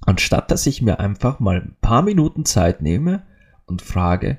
[0.07, 3.25] Anstatt dass ich mir einfach mal ein paar Minuten Zeit nehme
[3.67, 4.39] und frage,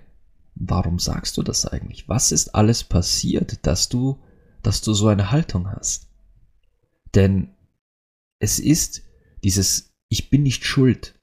[0.53, 2.07] warum sagst du das eigentlich?
[2.07, 4.19] Was ist alles passiert, dass du,
[4.61, 6.07] dass du so eine Haltung hast?
[7.15, 7.49] Denn
[8.39, 9.03] es ist
[9.43, 11.19] dieses, ich bin nicht schuld.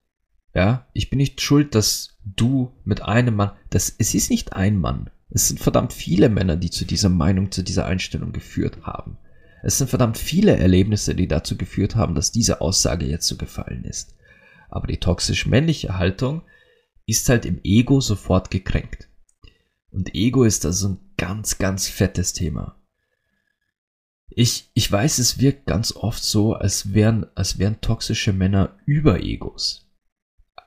[0.55, 4.79] Ja, ich bin nicht schuld, dass du mit einem Mann, das, es ist nicht ein
[4.79, 5.11] Mann.
[5.31, 9.17] Es sind verdammt viele Männer, die zu dieser Meinung, zu dieser Einstellung geführt haben.
[9.63, 13.85] Es sind verdammt viele Erlebnisse, die dazu geführt haben, dass diese Aussage jetzt so gefallen
[13.85, 14.15] ist.
[14.73, 16.43] Aber die toxisch männliche Haltung
[17.07, 19.09] ist halt im Ego sofort gekränkt.
[19.91, 22.81] Und Ego ist also ein ganz, ganz fettes Thema.
[24.31, 29.91] Ich, ich weiß, es wirkt ganz oft so, als wären, als wären toxische Männer Überegos.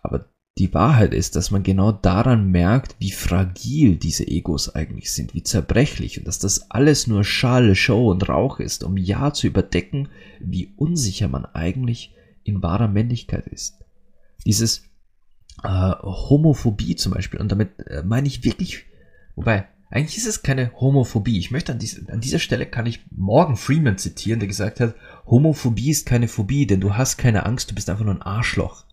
[0.04, 5.34] Aber die Wahrheit ist, dass man genau daran merkt, wie fragil diese Egos eigentlich sind,
[5.34, 9.48] wie zerbrechlich und dass das alles nur Schale, Show und Rauch ist, um ja zu
[9.48, 12.14] überdecken, wie unsicher man eigentlich
[12.44, 13.85] in wahrer Männlichkeit ist.
[14.46, 14.84] Dieses
[15.64, 18.86] äh, Homophobie zum Beispiel, und damit äh, meine ich wirklich,
[19.36, 21.38] wobei, eigentlich ist es keine Homophobie.
[21.38, 24.96] Ich möchte an, dies, an dieser Stelle kann ich Morgan Freeman zitieren, der gesagt hat,
[25.26, 28.86] Homophobie ist keine Phobie, denn du hast keine Angst, du bist einfach nur ein Arschloch.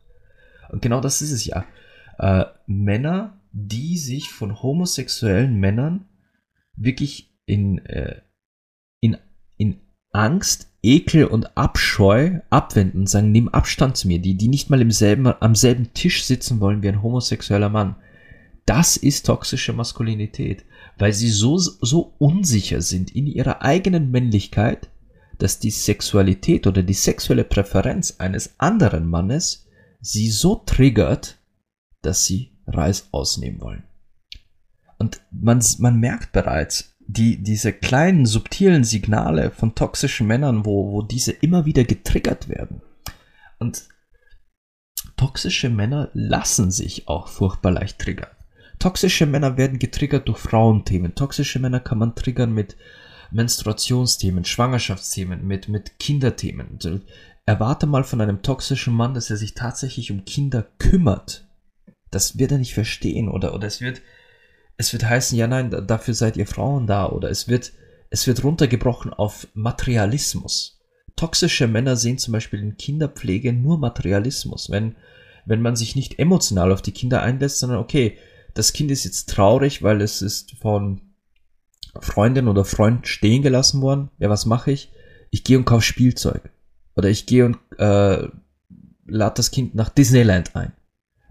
[0.71, 1.65] Und genau das ist es ja.
[2.19, 6.09] Äh, Männer, die sich von homosexuellen Männern
[6.77, 8.23] wirklich in, äh,
[9.01, 9.17] in,
[9.57, 9.81] in
[10.13, 14.81] Angst, Ekel und Abscheu abwenden und sagen, nimm Abstand zu mir, die, die nicht mal
[14.81, 17.97] im selben, am selben Tisch sitzen wollen wie ein homosexueller Mann.
[18.67, 20.65] Das ist toxische Maskulinität
[20.99, 24.89] weil sie so, so unsicher sind in ihrer eigenen Männlichkeit,
[25.39, 29.67] dass die Sexualität oder die sexuelle Präferenz eines anderen Mannes
[30.01, 31.39] sie so triggert,
[32.03, 33.83] dass sie Reis ausnehmen wollen.
[34.99, 41.03] Und man, man merkt bereits, die, diese kleinen subtilen Signale von toxischen Männern, wo, wo
[41.03, 42.81] diese immer wieder getriggert werden.
[43.59, 43.85] Und
[45.17, 48.31] toxische Männer lassen sich auch furchtbar leicht triggern.
[48.79, 51.15] Toxische Männer werden getriggert durch Frauenthemen.
[51.15, 52.77] Toxische Männer kann man triggern mit
[53.31, 56.79] Menstruationsthemen, Schwangerschaftsthemen, mit, mit Kinderthemen.
[57.47, 61.47] Erwarte mal von einem toxischen Mann, dass er sich tatsächlich um Kinder kümmert.
[62.11, 64.03] Das wird er nicht verstehen oder, oder es wird,
[64.77, 67.73] es wird heißen, ja nein, dafür seid ihr Frauen da oder es wird,
[68.11, 70.81] es wird runtergebrochen auf Materialismus.
[71.17, 74.71] Toxische Männer sehen zum Beispiel in Kinderpflege nur Materialismus.
[74.71, 74.97] Wenn,
[75.45, 78.19] wenn man sich nicht emotional auf die Kinder einlässt, sondern okay,
[78.55, 81.01] das Kind ist jetzt traurig, weil es ist von
[82.01, 84.11] Freundin oder Freund stehen gelassen worden.
[84.19, 84.91] Ja, was mache ich?
[85.31, 86.51] Ich gehe und kaufe Spielzeug.
[86.97, 88.29] Oder ich gehe und äh,
[89.07, 90.73] lade das Kind nach Disneyland ein.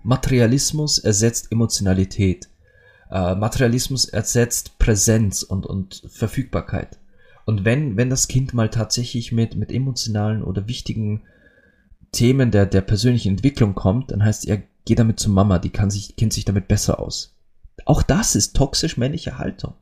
[0.04, 2.49] Materialismus ersetzt Emotionalität.
[3.12, 6.97] Äh, Materialismus ersetzt Präsenz und, und Verfügbarkeit.
[7.45, 11.24] Und wenn, wenn das Kind mal tatsächlich mit, mit emotionalen oder wichtigen
[12.12, 15.91] Themen der, der persönlichen Entwicklung kommt, dann heißt, er geh damit zu Mama, die kann
[15.91, 17.36] sich, kennt sich damit besser aus.
[17.86, 19.74] Auch das ist toxisch männliche Haltung.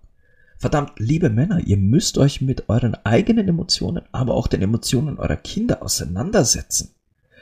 [0.57, 5.37] Verdammt, liebe Männer, ihr müsst euch mit euren eigenen Emotionen, aber auch den Emotionen eurer
[5.37, 6.95] Kinder auseinandersetzen.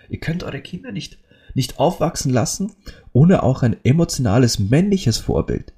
[0.10, 1.17] Ihr könnt eure Kinder nicht,
[1.54, 2.73] nicht aufwachsen lassen,
[3.13, 5.73] ohne auch ein emotionales männliches Vorbild.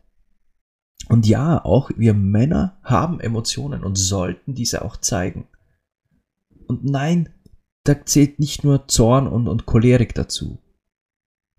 [1.10, 5.48] Und ja, auch wir Männer haben Emotionen und sollten diese auch zeigen.
[6.68, 7.34] Und nein,
[7.84, 10.62] da zählt nicht nur Zorn und, und Cholerik dazu.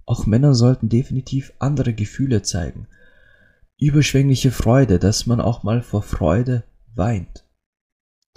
[0.07, 2.87] Auch Männer sollten definitiv andere Gefühle zeigen.
[3.77, 6.63] Überschwängliche Freude, dass man auch mal vor Freude
[6.95, 7.45] weint.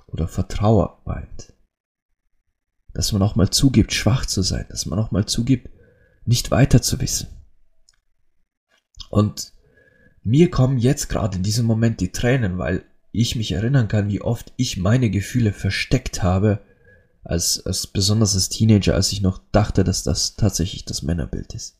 [0.07, 1.53] Oder vor Trauer weint.
[2.93, 4.65] Dass man auch mal zugibt, schwach zu sein.
[4.69, 5.69] Dass man auch mal zugibt,
[6.25, 7.27] nicht weiter zu wissen.
[9.11, 9.53] Und
[10.23, 14.21] mir kommen jetzt gerade in diesem Moment die Tränen, weil ich mich erinnern kann, wie
[14.21, 16.59] oft ich meine Gefühle versteckt habe,
[17.23, 21.77] als, als besonders als Teenager, als ich noch dachte, dass das tatsächlich das Männerbild ist.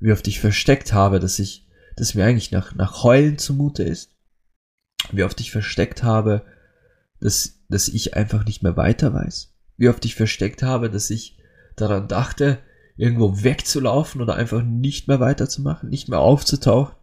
[0.00, 4.10] Wie oft ich versteckt habe, dass ich, dass mir eigentlich nach, nach Heulen zumute ist.
[5.12, 6.44] Wie oft ich versteckt habe,
[7.20, 9.52] dass, dass ich einfach nicht mehr weiter weiß.
[9.76, 11.38] Wie oft ich versteckt habe, dass ich
[11.76, 12.58] daran dachte,
[12.96, 16.94] irgendwo wegzulaufen oder einfach nicht mehr weiterzumachen, nicht mehr aufzutauchen.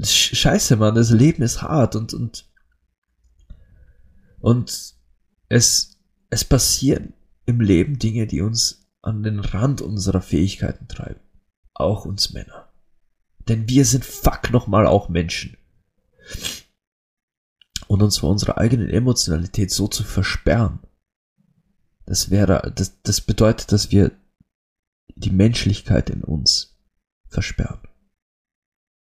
[0.00, 2.50] Scheiße, Mann, das Leben ist hart und, und,
[4.40, 4.94] und
[5.48, 5.98] es,
[6.30, 7.12] es passieren
[7.44, 11.20] im Leben Dinge, die uns an den Rand unserer Fähigkeiten treiben.
[11.74, 12.72] Auch uns Männer.
[13.48, 15.56] Denn wir sind fuck nochmal auch Menschen.
[17.88, 20.78] Und uns vor unserer eigenen Emotionalität so zu versperren,
[22.06, 24.12] das wäre, das, das bedeutet, dass wir
[25.14, 26.78] die Menschlichkeit in uns
[27.28, 27.80] versperren.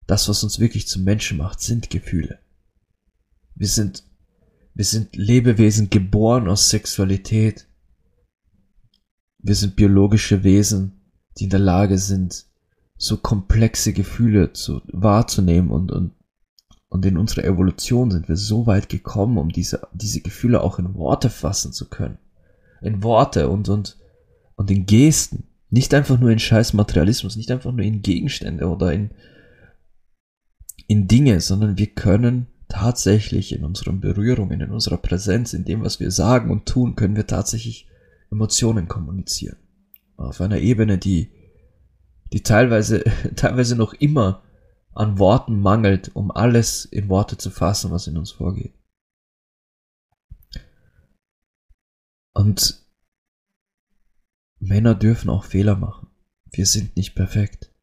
[0.07, 2.39] Das, was uns wirklich zum Menschen macht, sind Gefühle.
[3.55, 4.05] Wir sind,
[4.75, 7.67] wir sind Lebewesen geboren aus Sexualität.
[9.39, 11.01] Wir sind biologische Wesen,
[11.39, 12.47] die in der Lage sind,
[12.97, 16.13] so komplexe Gefühle zu, wahrzunehmen und, und,
[16.89, 20.95] und in unserer Evolution sind wir so weit gekommen, um diese, diese Gefühle auch in
[20.95, 22.19] Worte fassen zu können.
[22.83, 23.99] In Worte und, und,
[24.57, 25.49] und in Gesten.
[25.71, 29.11] Nicht einfach nur in scheiß Materialismus, nicht einfach nur in Gegenstände oder in,
[30.87, 36.01] in Dinge, sondern wir können tatsächlich in unseren Berührungen, in unserer Präsenz, in dem, was
[36.01, 37.89] wir sagen und tun, können wir tatsächlich
[38.31, 39.57] Emotionen kommunizieren.
[40.17, 41.31] Auf einer Ebene, die,
[42.33, 43.05] die teilweise,
[43.37, 44.43] teilweise noch immer
[44.93, 48.75] an Worten mangelt, um alles in Worte zu fassen, was in uns vorgeht.
[52.33, 52.85] Und
[54.59, 56.09] Männer dürfen auch Fehler machen.
[56.51, 57.74] Wir sind nicht perfekt.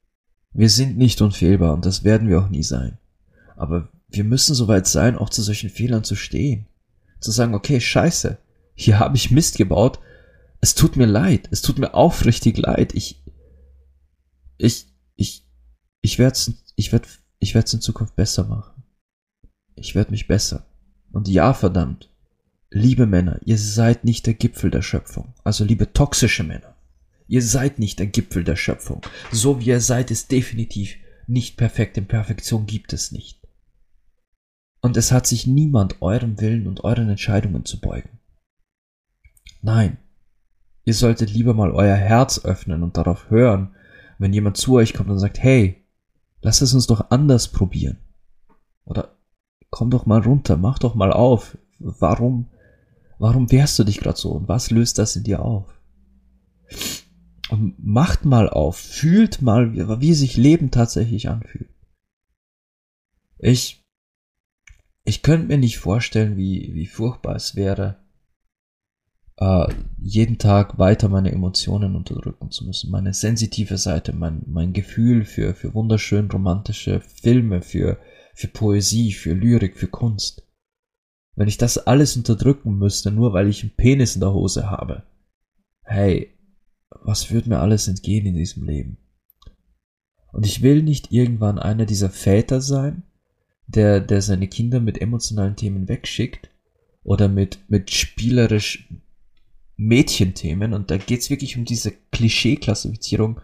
[0.53, 2.97] Wir sind nicht unfehlbar und das werden wir auch nie sein.
[3.55, 6.65] Aber wir müssen soweit sein, auch zu solchen Fehlern zu stehen.
[7.19, 8.37] Zu sagen, okay, scheiße,
[8.75, 9.99] hier habe ich Mist gebaut.
[10.59, 11.47] Es tut mir leid.
[11.51, 12.93] Es tut mir aufrichtig leid.
[12.93, 13.23] Ich,
[14.57, 15.45] ich, ich,
[16.01, 17.07] ich werde es ich werd,
[17.39, 18.83] ich werd's in Zukunft besser machen.
[19.75, 20.65] Ich werde mich besser.
[21.11, 22.09] Und ja, verdammt.
[22.69, 25.33] Liebe Männer, ihr seid nicht der Gipfel der Schöpfung.
[25.43, 26.70] Also liebe toxische Männer.
[27.31, 29.03] Ihr seid nicht der Gipfel der Schöpfung.
[29.31, 31.97] So wie ihr seid, ist definitiv nicht perfekt.
[31.97, 33.39] In Perfektion gibt es nicht.
[34.81, 38.19] Und es hat sich niemand eurem Willen und euren Entscheidungen zu beugen.
[39.61, 39.97] Nein,
[40.83, 43.77] ihr solltet lieber mal euer Herz öffnen und darauf hören,
[44.17, 45.85] wenn jemand zu euch kommt und sagt, hey,
[46.41, 47.99] lass es uns doch anders probieren.
[48.83, 49.15] Oder
[49.69, 51.57] komm doch mal runter, mach doch mal auf.
[51.79, 52.49] Warum,
[53.19, 55.79] warum wehrst du dich gerade so und was löst das in dir auf?
[57.51, 61.69] Macht mal auf, fühlt mal, wie sich Leben tatsächlich anfühlt.
[63.39, 63.81] Ich
[65.03, 67.97] ich könnte mir nicht vorstellen, wie, wie furchtbar es wäre,
[69.37, 69.67] äh,
[69.99, 72.91] jeden Tag weiter meine Emotionen unterdrücken zu müssen.
[72.91, 77.99] Meine sensitive Seite, mein, mein Gefühl für, für wunderschön romantische Filme, für,
[78.35, 80.43] für Poesie, für Lyrik, für Kunst.
[81.35, 85.03] Wenn ich das alles unterdrücken müsste, nur weil ich einen Penis in der Hose habe.
[85.83, 86.37] Hey,
[87.03, 88.97] was würde mir alles entgehen in diesem Leben?
[90.31, 93.03] Und ich will nicht irgendwann einer dieser Väter sein,
[93.67, 96.49] der, der seine Kinder mit emotionalen Themen wegschickt
[97.03, 98.89] oder mit, mit spielerisch
[99.77, 103.41] Mädchenthemen und da geht's wirklich um diese Klischee-Klassifizierung.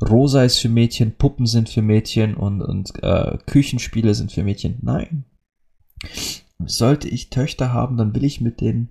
[0.00, 4.78] Rosa ist für Mädchen, Puppen sind für Mädchen und, und äh, Küchenspiele sind für Mädchen.
[4.82, 5.24] Nein.
[6.64, 8.90] Sollte ich Töchter haben, dann will ich mit denen,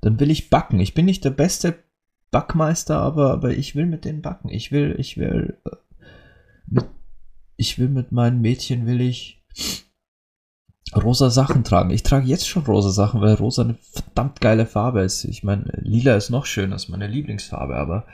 [0.00, 0.80] dann will ich backen.
[0.80, 1.76] Ich bin nicht der beste
[2.30, 4.48] Backmeister, aber, aber ich will mit denen backen.
[4.48, 5.76] Ich will, ich will, äh,
[6.66, 6.86] mit,
[7.56, 9.42] ich will mit meinen Mädchen will ich
[10.94, 11.90] rosa Sachen tragen.
[11.90, 15.24] Ich trage jetzt schon rosa Sachen, weil rosa eine verdammt geile Farbe ist.
[15.24, 18.06] Ich meine, lila ist noch schöner, ist meine Lieblingsfarbe, aber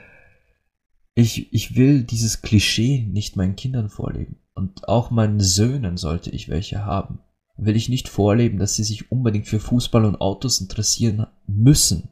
[1.15, 4.37] ich, ich will dieses Klischee nicht meinen Kindern vorleben.
[4.55, 7.21] Und auch meinen Söhnen sollte ich welche haben.
[7.57, 12.11] Will ich nicht vorleben, dass sie sich unbedingt für Fußball und Autos interessieren müssen.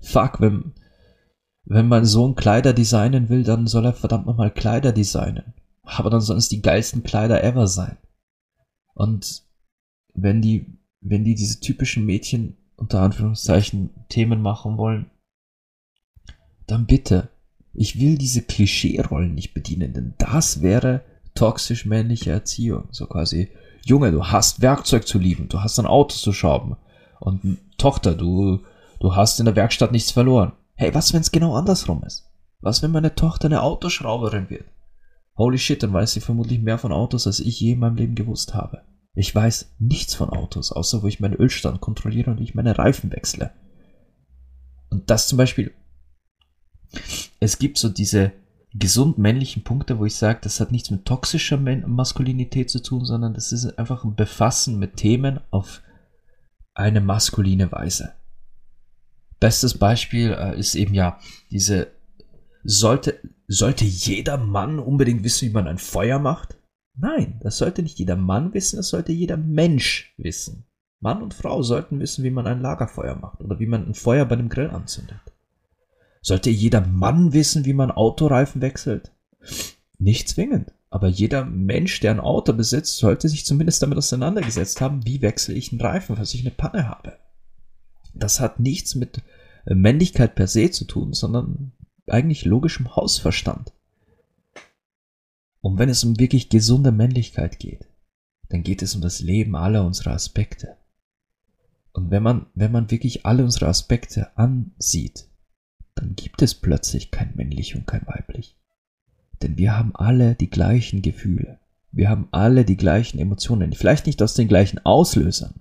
[0.00, 0.74] Fuck, wenn,
[1.66, 5.54] wenn mein Sohn Kleider designen will, dann soll er verdammt nochmal Kleider designen.
[5.82, 7.96] Aber dann sollen es die geilsten Kleider ever sein.
[8.94, 9.42] Und
[10.14, 15.10] wenn die, wenn die diese typischen Mädchen unter Anführungszeichen Themen machen wollen,
[16.66, 17.28] dann bitte.
[17.72, 21.02] Ich will diese Klischee-Rollen nicht bedienen, denn das wäre
[21.34, 22.88] toxisch männliche Erziehung.
[22.92, 23.50] So quasi,
[23.84, 26.76] Junge, du hast Werkzeug zu lieben, du hast ein Auto zu schrauben.
[27.20, 28.60] Und Tochter, du,
[29.00, 30.52] du hast in der Werkstatt nichts verloren.
[30.76, 32.30] Hey, was, wenn es genau andersrum ist?
[32.60, 34.66] Was, wenn meine Tochter eine Autoschrauberin wird?
[35.36, 38.14] Holy shit, dann weiß sie vermutlich mehr von Autos, als ich je in meinem Leben
[38.14, 38.82] gewusst habe.
[39.14, 43.12] Ich weiß nichts von Autos, außer wo ich meinen Ölstand kontrolliere und ich meine Reifen
[43.12, 43.52] wechsle.
[44.90, 45.72] Und das zum Beispiel,
[47.40, 48.32] es gibt so diese
[48.72, 53.34] gesund männlichen Punkte, wo ich sage, das hat nichts mit toxischer Maskulinität zu tun, sondern
[53.34, 55.80] das ist einfach ein Befassen mit Themen auf
[56.74, 58.14] eine maskuline Weise.
[59.44, 61.18] Bestes Beispiel äh, ist eben ja
[61.50, 61.88] diese
[62.62, 66.56] sollte sollte jeder Mann unbedingt wissen, wie man ein Feuer macht?
[66.96, 70.64] Nein, das sollte nicht jeder Mann wissen, das sollte jeder Mensch wissen,
[71.00, 74.24] Mann und Frau sollten wissen, wie man ein Lagerfeuer macht oder wie man ein Feuer
[74.24, 75.20] bei einem Grill anzündet.
[76.22, 79.12] Sollte jeder Mann wissen, wie man Autoreifen wechselt?
[79.98, 80.72] Nicht zwingend.
[80.88, 85.52] Aber jeder Mensch, der ein Auto besitzt, sollte sich zumindest damit auseinandergesetzt haben, wie wechsle
[85.52, 87.18] ich einen Reifen, falls ich eine Panne habe.
[88.14, 89.22] Das hat nichts mit
[89.66, 91.72] Männlichkeit per se zu tun, sondern
[92.06, 93.72] eigentlich logischem Hausverstand.
[95.60, 97.88] Und wenn es um wirklich gesunde Männlichkeit geht,
[98.50, 100.76] dann geht es um das Leben aller unserer Aspekte.
[101.92, 105.28] Und wenn man, wenn man wirklich alle unsere Aspekte ansieht,
[105.94, 108.56] dann gibt es plötzlich kein männlich und kein weiblich.
[109.42, 111.60] Denn wir haben alle die gleichen Gefühle.
[111.92, 113.72] Wir haben alle die gleichen Emotionen.
[113.72, 115.60] Vielleicht nicht aus den gleichen Auslösern.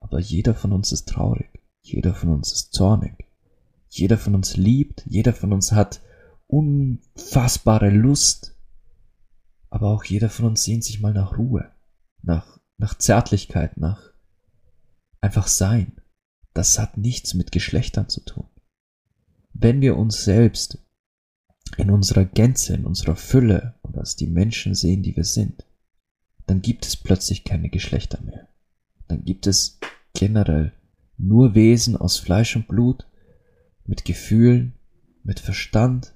[0.00, 1.53] Aber jeder von uns ist traurig.
[1.84, 3.26] Jeder von uns ist zornig.
[3.88, 5.04] Jeder von uns liebt.
[5.06, 6.00] Jeder von uns hat
[6.46, 8.56] unfassbare Lust.
[9.68, 11.70] Aber auch jeder von uns sehnt sich mal nach Ruhe.
[12.22, 14.12] Nach, nach Zärtlichkeit, nach
[15.20, 16.00] einfach Sein.
[16.54, 18.46] Das hat nichts mit Geschlechtern zu tun.
[19.52, 20.78] Wenn wir uns selbst
[21.76, 25.66] in unserer Gänze, in unserer Fülle und als die Menschen sehen, die wir sind,
[26.46, 28.48] dann gibt es plötzlich keine Geschlechter mehr.
[29.06, 29.78] Dann gibt es
[30.14, 30.72] generell
[31.18, 33.06] nur Wesen aus Fleisch und Blut,
[33.86, 34.74] mit Gefühlen,
[35.22, 36.14] mit Verstand,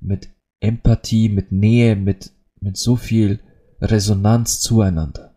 [0.00, 0.28] mit
[0.60, 3.40] Empathie, mit Nähe, mit, mit so viel
[3.80, 5.34] Resonanz zueinander.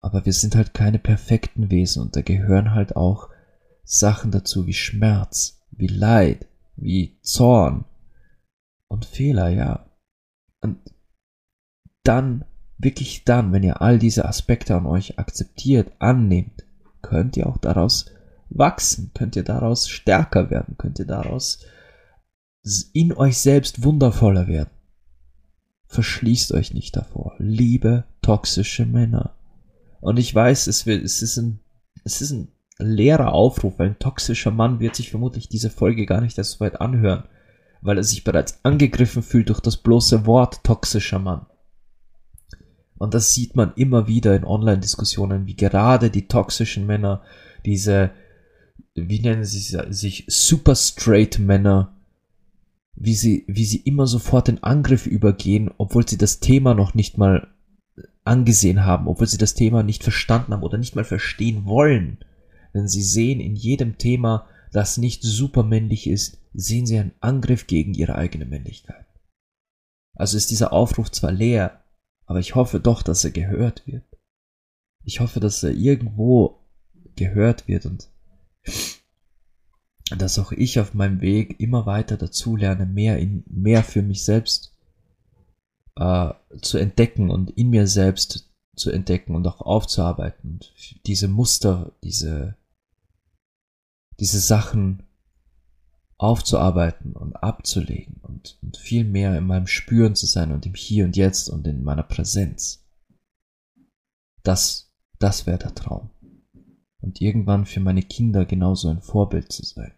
[0.00, 3.28] Aber wir sind halt keine perfekten Wesen und da gehören halt auch
[3.84, 6.46] Sachen dazu wie Schmerz, wie Leid,
[6.76, 7.84] wie Zorn
[8.88, 9.90] und Fehler, ja.
[10.60, 10.78] Und
[12.02, 12.44] dann,
[12.78, 16.64] wirklich dann, wenn ihr all diese Aspekte an euch akzeptiert, annehmt,
[17.02, 18.06] könnt ihr auch daraus
[18.50, 21.64] wachsen, könnt ihr daraus stärker werden, könnt ihr daraus
[22.92, 24.70] in euch selbst wundervoller werden.
[25.86, 27.34] Verschließt euch nicht davor.
[27.38, 29.34] Liebe toxische Männer.
[30.00, 31.60] Und ich weiß, es, wird, es, ist ein,
[32.04, 32.48] es ist ein
[32.78, 36.60] leerer Aufruf, weil ein toxischer Mann wird sich vermutlich diese Folge gar nicht erst so
[36.60, 37.24] weit anhören,
[37.82, 41.46] weil er sich bereits angegriffen fühlt durch das bloße Wort toxischer Mann.
[43.00, 47.22] Und das sieht man immer wieder in Online-Diskussionen, wie gerade die toxischen Männer,
[47.64, 48.10] diese,
[48.94, 51.96] wie nennen sie sich, super straight Männer,
[52.94, 57.16] wie sie, wie sie immer sofort den Angriff übergehen, obwohl sie das Thema noch nicht
[57.16, 57.48] mal
[58.24, 62.18] angesehen haben, obwohl sie das Thema nicht verstanden haben oder nicht mal verstehen wollen.
[62.74, 67.94] Denn sie sehen in jedem Thema, das nicht supermännlich ist, sehen sie einen Angriff gegen
[67.94, 69.06] ihre eigene Männlichkeit.
[70.14, 71.79] Also ist dieser Aufruf zwar leer,
[72.30, 74.04] aber ich hoffe doch, dass er gehört wird.
[75.02, 76.64] Ich hoffe, dass er irgendwo
[77.16, 78.08] gehört wird und
[80.16, 84.76] dass auch ich auf meinem Weg immer weiter dazulerne, mehr in mehr für mich selbst
[85.96, 90.72] äh, zu entdecken und in mir selbst zu entdecken und auch aufzuarbeiten und
[91.06, 92.56] diese Muster, diese
[94.20, 95.02] diese Sachen
[96.20, 101.06] aufzuarbeiten und abzulegen und, und viel mehr in meinem Spüren zu sein und im Hier
[101.06, 102.86] und Jetzt und in meiner Präsenz.
[104.42, 106.10] Das, das wäre der Traum.
[107.00, 109.94] Und irgendwann für meine Kinder genauso ein Vorbild zu sein.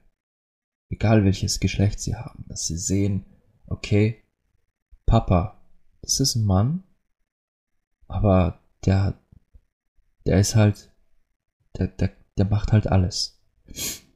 [0.91, 3.25] Egal welches Geschlecht sie haben, dass sie sehen,
[3.67, 4.23] okay,
[5.07, 5.61] Papa,
[6.03, 6.85] das ist ein Mann,
[8.07, 9.19] aber der,
[10.27, 10.93] der ist halt,
[11.77, 13.43] der, der, der macht halt alles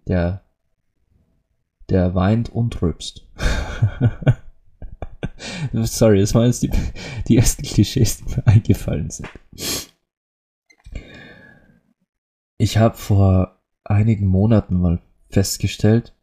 [0.07, 0.45] der,
[1.89, 3.26] der weint und rülpst.
[5.72, 6.70] Sorry, das waren jetzt die,
[7.28, 9.28] die ersten Klischees, die mir eingefallen sind.
[12.59, 16.14] Ich habe vor einigen Monaten mal festgestellt,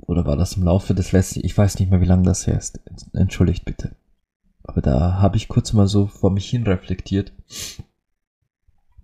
[0.00, 2.56] oder war das im Laufe des letzten, ich weiß nicht mehr, wie lange das her
[2.56, 2.80] ist,
[3.12, 3.94] entschuldigt bitte.
[4.62, 7.32] Aber da habe ich kurz mal so vor mich hin reflektiert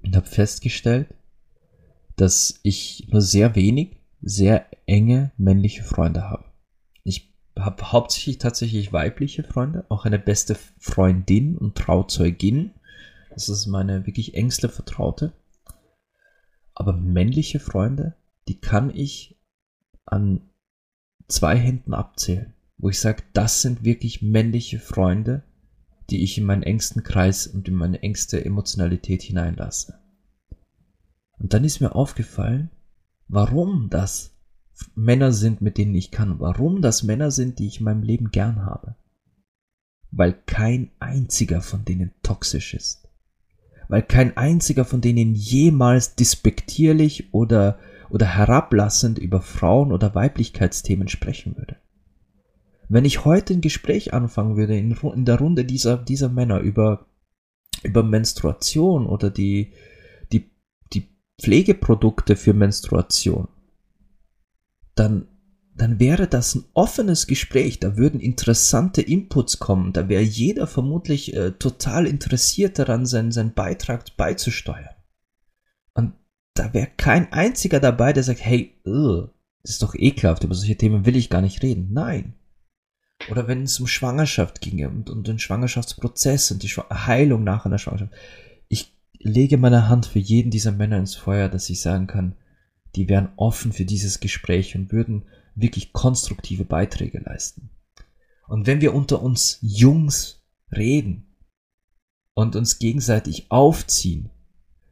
[0.03, 1.09] und habe festgestellt,
[2.17, 6.45] dass ich nur sehr wenig sehr enge männliche Freunde habe.
[7.03, 12.73] Ich habe hauptsächlich tatsächlich weibliche Freunde, auch eine beste Freundin und Trauzeugin.
[13.31, 15.33] Das ist meine wirklich engste Vertraute.
[16.75, 18.17] Aber männliche Freunde,
[18.49, 19.39] die kann ich
[20.07, 20.51] an
[21.29, 25.45] zwei Händen abzählen, wo ich sage, das sind wirklich männliche Freunde,
[26.11, 29.99] die ich in meinen engsten Kreis und in meine engste Emotionalität hineinlasse.
[31.39, 32.71] Und dann ist mir aufgefallen,
[33.29, 34.35] warum das
[34.95, 38.31] Männer sind, mit denen ich kann, warum das Männer sind, die ich in meinem Leben
[38.31, 38.97] gern habe.
[40.11, 43.09] Weil kein einziger von denen toxisch ist.
[43.89, 47.79] Weil kein einziger von denen jemals despektierlich oder,
[48.11, 51.77] oder herablassend über Frauen oder Weiblichkeitsthemen sprechen würde.
[52.89, 57.07] Wenn ich heute ein Gespräch anfangen würde in, in der Runde dieser, dieser Männer über,
[57.83, 59.73] über Menstruation oder die,
[61.41, 63.49] Pflegeprodukte für Menstruation,
[64.95, 65.27] dann,
[65.75, 71.35] dann wäre das ein offenes Gespräch, da würden interessante Inputs kommen, da wäre jeder vermutlich
[71.35, 74.95] äh, total interessiert daran, seinen, seinen Beitrag beizusteuern.
[75.95, 76.15] Und
[76.55, 79.31] da wäre kein einziger dabei, der sagt, hey, ugh,
[79.63, 81.89] das ist doch ekelhaft, über solche Themen will ich gar nicht reden.
[81.93, 82.35] Nein.
[83.31, 87.79] Oder wenn es um Schwangerschaft ginge und, und den Schwangerschaftsprozess und die Heilung nach einer
[87.79, 88.13] Schwangerschaft.
[89.27, 92.35] Lege meine Hand für jeden dieser Männer ins Feuer, dass ich sagen kann,
[92.95, 97.71] die wären offen für dieses Gespräch und würden wirklich konstruktive Beiträge leisten.
[98.49, 101.27] Und wenn wir unter uns Jungs reden
[102.35, 104.29] und uns gegenseitig aufziehen,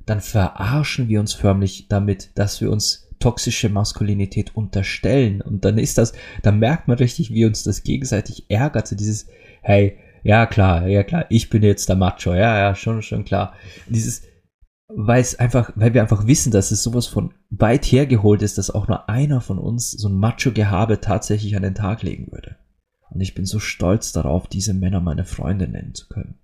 [0.06, 5.42] dann verarschen wir uns förmlich damit, dass wir uns toxische Maskulinität unterstellen.
[5.42, 8.88] Und dann ist das, dann merkt man richtig, wie uns das gegenseitig ärgert.
[8.88, 9.26] So dieses,
[9.60, 13.54] hey, ja klar, ja klar, ich bin jetzt der Macho, ja, ja, schon, schon klar.
[13.88, 14.22] Dieses,
[14.88, 18.70] weil es einfach, weil wir einfach wissen, dass es sowas von weit hergeholt ist, dass
[18.70, 22.56] auch nur einer von uns so ein Macho-Gehabe tatsächlich an den Tag legen würde.
[23.10, 26.38] Und ich bin so stolz darauf, diese Männer meine Freunde nennen zu können.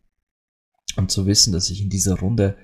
[0.96, 2.56] Und zu wissen, dass ich in dieser Runde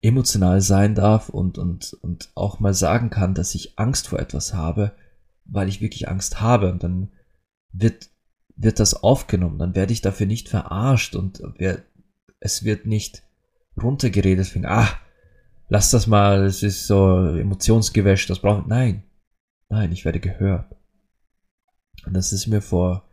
[0.00, 4.52] emotional sein darf und, und, und auch mal sagen kann, dass ich Angst vor etwas
[4.52, 4.92] habe,
[5.44, 6.70] weil ich wirklich Angst habe.
[6.70, 7.12] Und dann
[7.72, 8.10] wird,
[8.56, 11.42] wird das aufgenommen, dann werde ich dafür nicht verarscht und
[12.40, 13.22] es wird nicht
[13.80, 14.88] runtergeredet, wegen, ah,
[15.68, 18.66] lass das mal, es ist so Emotionsgewäsch, das braucht.
[18.66, 19.04] Nein.
[19.68, 20.76] Nein, ich werde gehört.
[22.04, 23.08] Und das ist mir vor,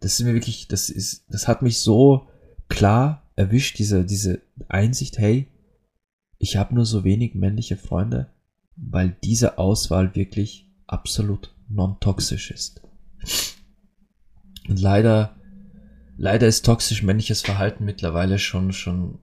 [0.00, 2.28] das ist mir wirklich, das ist, das hat mich so
[2.68, 5.48] klar erwischt, diese, diese Einsicht, hey,
[6.38, 8.32] ich habe nur so wenig männliche Freunde,
[8.76, 12.82] weil diese Auswahl wirklich absolut non-toxisch ist.
[14.68, 15.36] Und leider,
[16.16, 19.18] leider ist toxisch männliches Verhalten mittlerweile schon, schon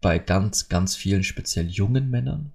[0.00, 2.52] bei ganz, ganz vielen speziell jungen Männern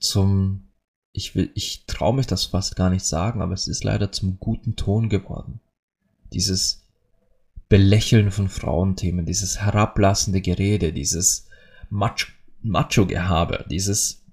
[0.00, 0.70] zum,
[1.12, 4.38] ich will, ich traue mich das fast gar nicht sagen, aber es ist leider zum
[4.40, 5.60] guten Ton geworden.
[6.32, 6.88] Dieses
[7.68, 11.46] Belächeln von Frauenthemen, dieses herablassende Gerede, dieses
[11.90, 14.24] Macho-Gehabe, dieses,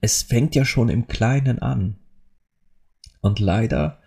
[0.00, 1.98] es fängt ja schon im Kleinen an.
[3.20, 4.01] Und leider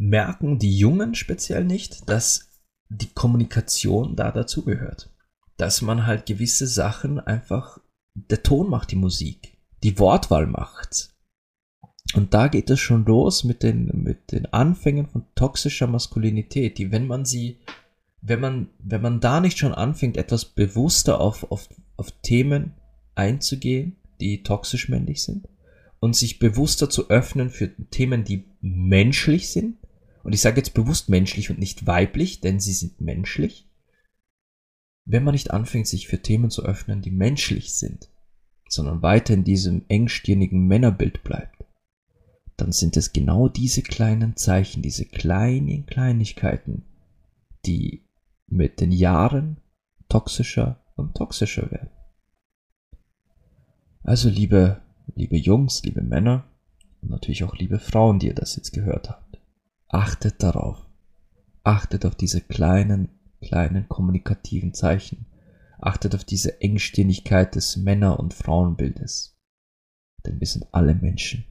[0.00, 2.48] merken die Jungen speziell nicht, dass
[2.88, 5.10] die Kommunikation da dazugehört
[5.60, 7.78] dass man halt gewisse Sachen einfach,
[8.14, 11.10] der Ton macht die Musik, die Wortwahl macht.
[12.14, 16.90] Und da geht es schon los mit den, mit den Anfängen von toxischer Maskulinität, die,
[16.90, 17.58] wenn man sie,
[18.22, 22.72] wenn man, wenn man da nicht schon anfängt, etwas bewusster auf, auf, auf Themen
[23.14, 25.46] einzugehen, die toxisch männlich sind,
[26.00, 29.76] und sich bewusster zu öffnen für Themen, die menschlich sind,
[30.22, 33.68] und ich sage jetzt bewusst menschlich und nicht weiblich, denn sie sind menschlich,
[35.04, 38.08] wenn man nicht anfängt, sich für Themen zu öffnen, die menschlich sind,
[38.68, 41.64] sondern weiter in diesem engstirnigen Männerbild bleibt,
[42.56, 46.84] dann sind es genau diese kleinen Zeichen, diese kleinen Kleinigkeiten,
[47.64, 48.04] die
[48.46, 49.56] mit den Jahren
[50.08, 51.90] toxischer und toxischer werden.
[54.02, 54.82] Also liebe,
[55.14, 56.44] liebe Jungs, liebe Männer
[57.00, 59.29] und natürlich auch liebe Frauen, die ihr das jetzt gehört habt,
[59.90, 60.86] achtet darauf.
[61.62, 65.26] Achtet auf diese kleinen kleinen kommunikativen Zeichen.
[65.78, 69.38] Achtet auf diese Engständigkeit des Männer- und Frauenbildes.
[70.26, 71.44] Denn wir sind alle Menschen.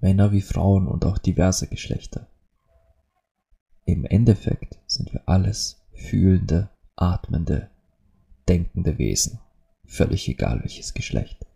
[0.00, 2.28] Männer wie Frauen und auch diverse Geschlechter.
[3.84, 7.70] Im Endeffekt sind wir alles fühlende, atmende,
[8.48, 9.38] denkende Wesen.
[9.84, 11.46] Völlig egal welches Geschlecht.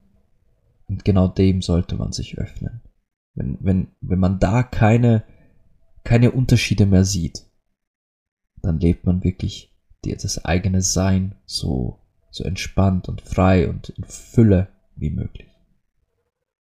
[0.88, 2.80] Und genau dem sollte man sich öffnen.
[3.34, 5.24] Wenn, wenn, wenn man da keine,
[6.06, 7.46] keine Unterschiede mehr sieht,
[8.62, 11.98] dann lebt man wirklich das eigene Sein so,
[12.30, 15.48] so entspannt und frei und in Fülle wie möglich.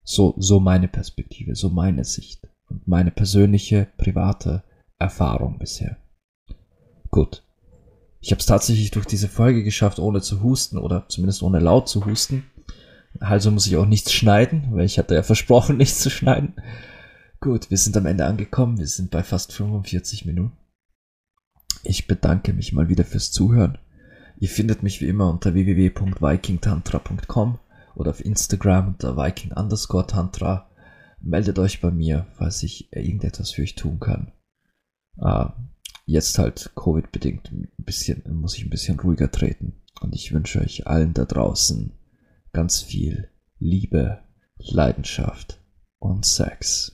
[0.03, 4.63] So, so meine Perspektive, so meine Sicht und meine persönliche, private
[4.99, 5.97] Erfahrung bisher.
[7.09, 7.43] Gut.
[8.21, 11.89] Ich habe es tatsächlich durch diese Folge geschafft, ohne zu husten oder zumindest ohne laut
[11.89, 12.45] zu husten.
[13.19, 16.53] Also muss ich auch nichts schneiden, weil ich hatte ja versprochen, nichts zu schneiden.
[17.43, 18.79] Gut, wir sind am Ende angekommen.
[18.79, 20.55] Wir sind bei fast 45 Minuten.
[21.83, 23.77] Ich bedanke mich mal wieder fürs Zuhören.
[24.39, 27.59] Ihr findet mich wie immer unter www.vikingtantra.com
[27.95, 30.71] oder auf Instagram unter viking underscore tantra.
[31.19, 34.31] Meldet euch bei mir, falls ich irgendetwas für euch tun kann.
[35.17, 35.49] Uh,
[36.05, 39.81] jetzt halt Covid-bedingt ein bisschen, muss ich ein bisschen ruhiger treten.
[39.99, 41.91] Und ich wünsche euch allen da draußen
[42.53, 43.27] ganz viel
[43.59, 44.23] Liebe,
[44.59, 45.59] Leidenschaft
[45.99, 46.93] und Sex.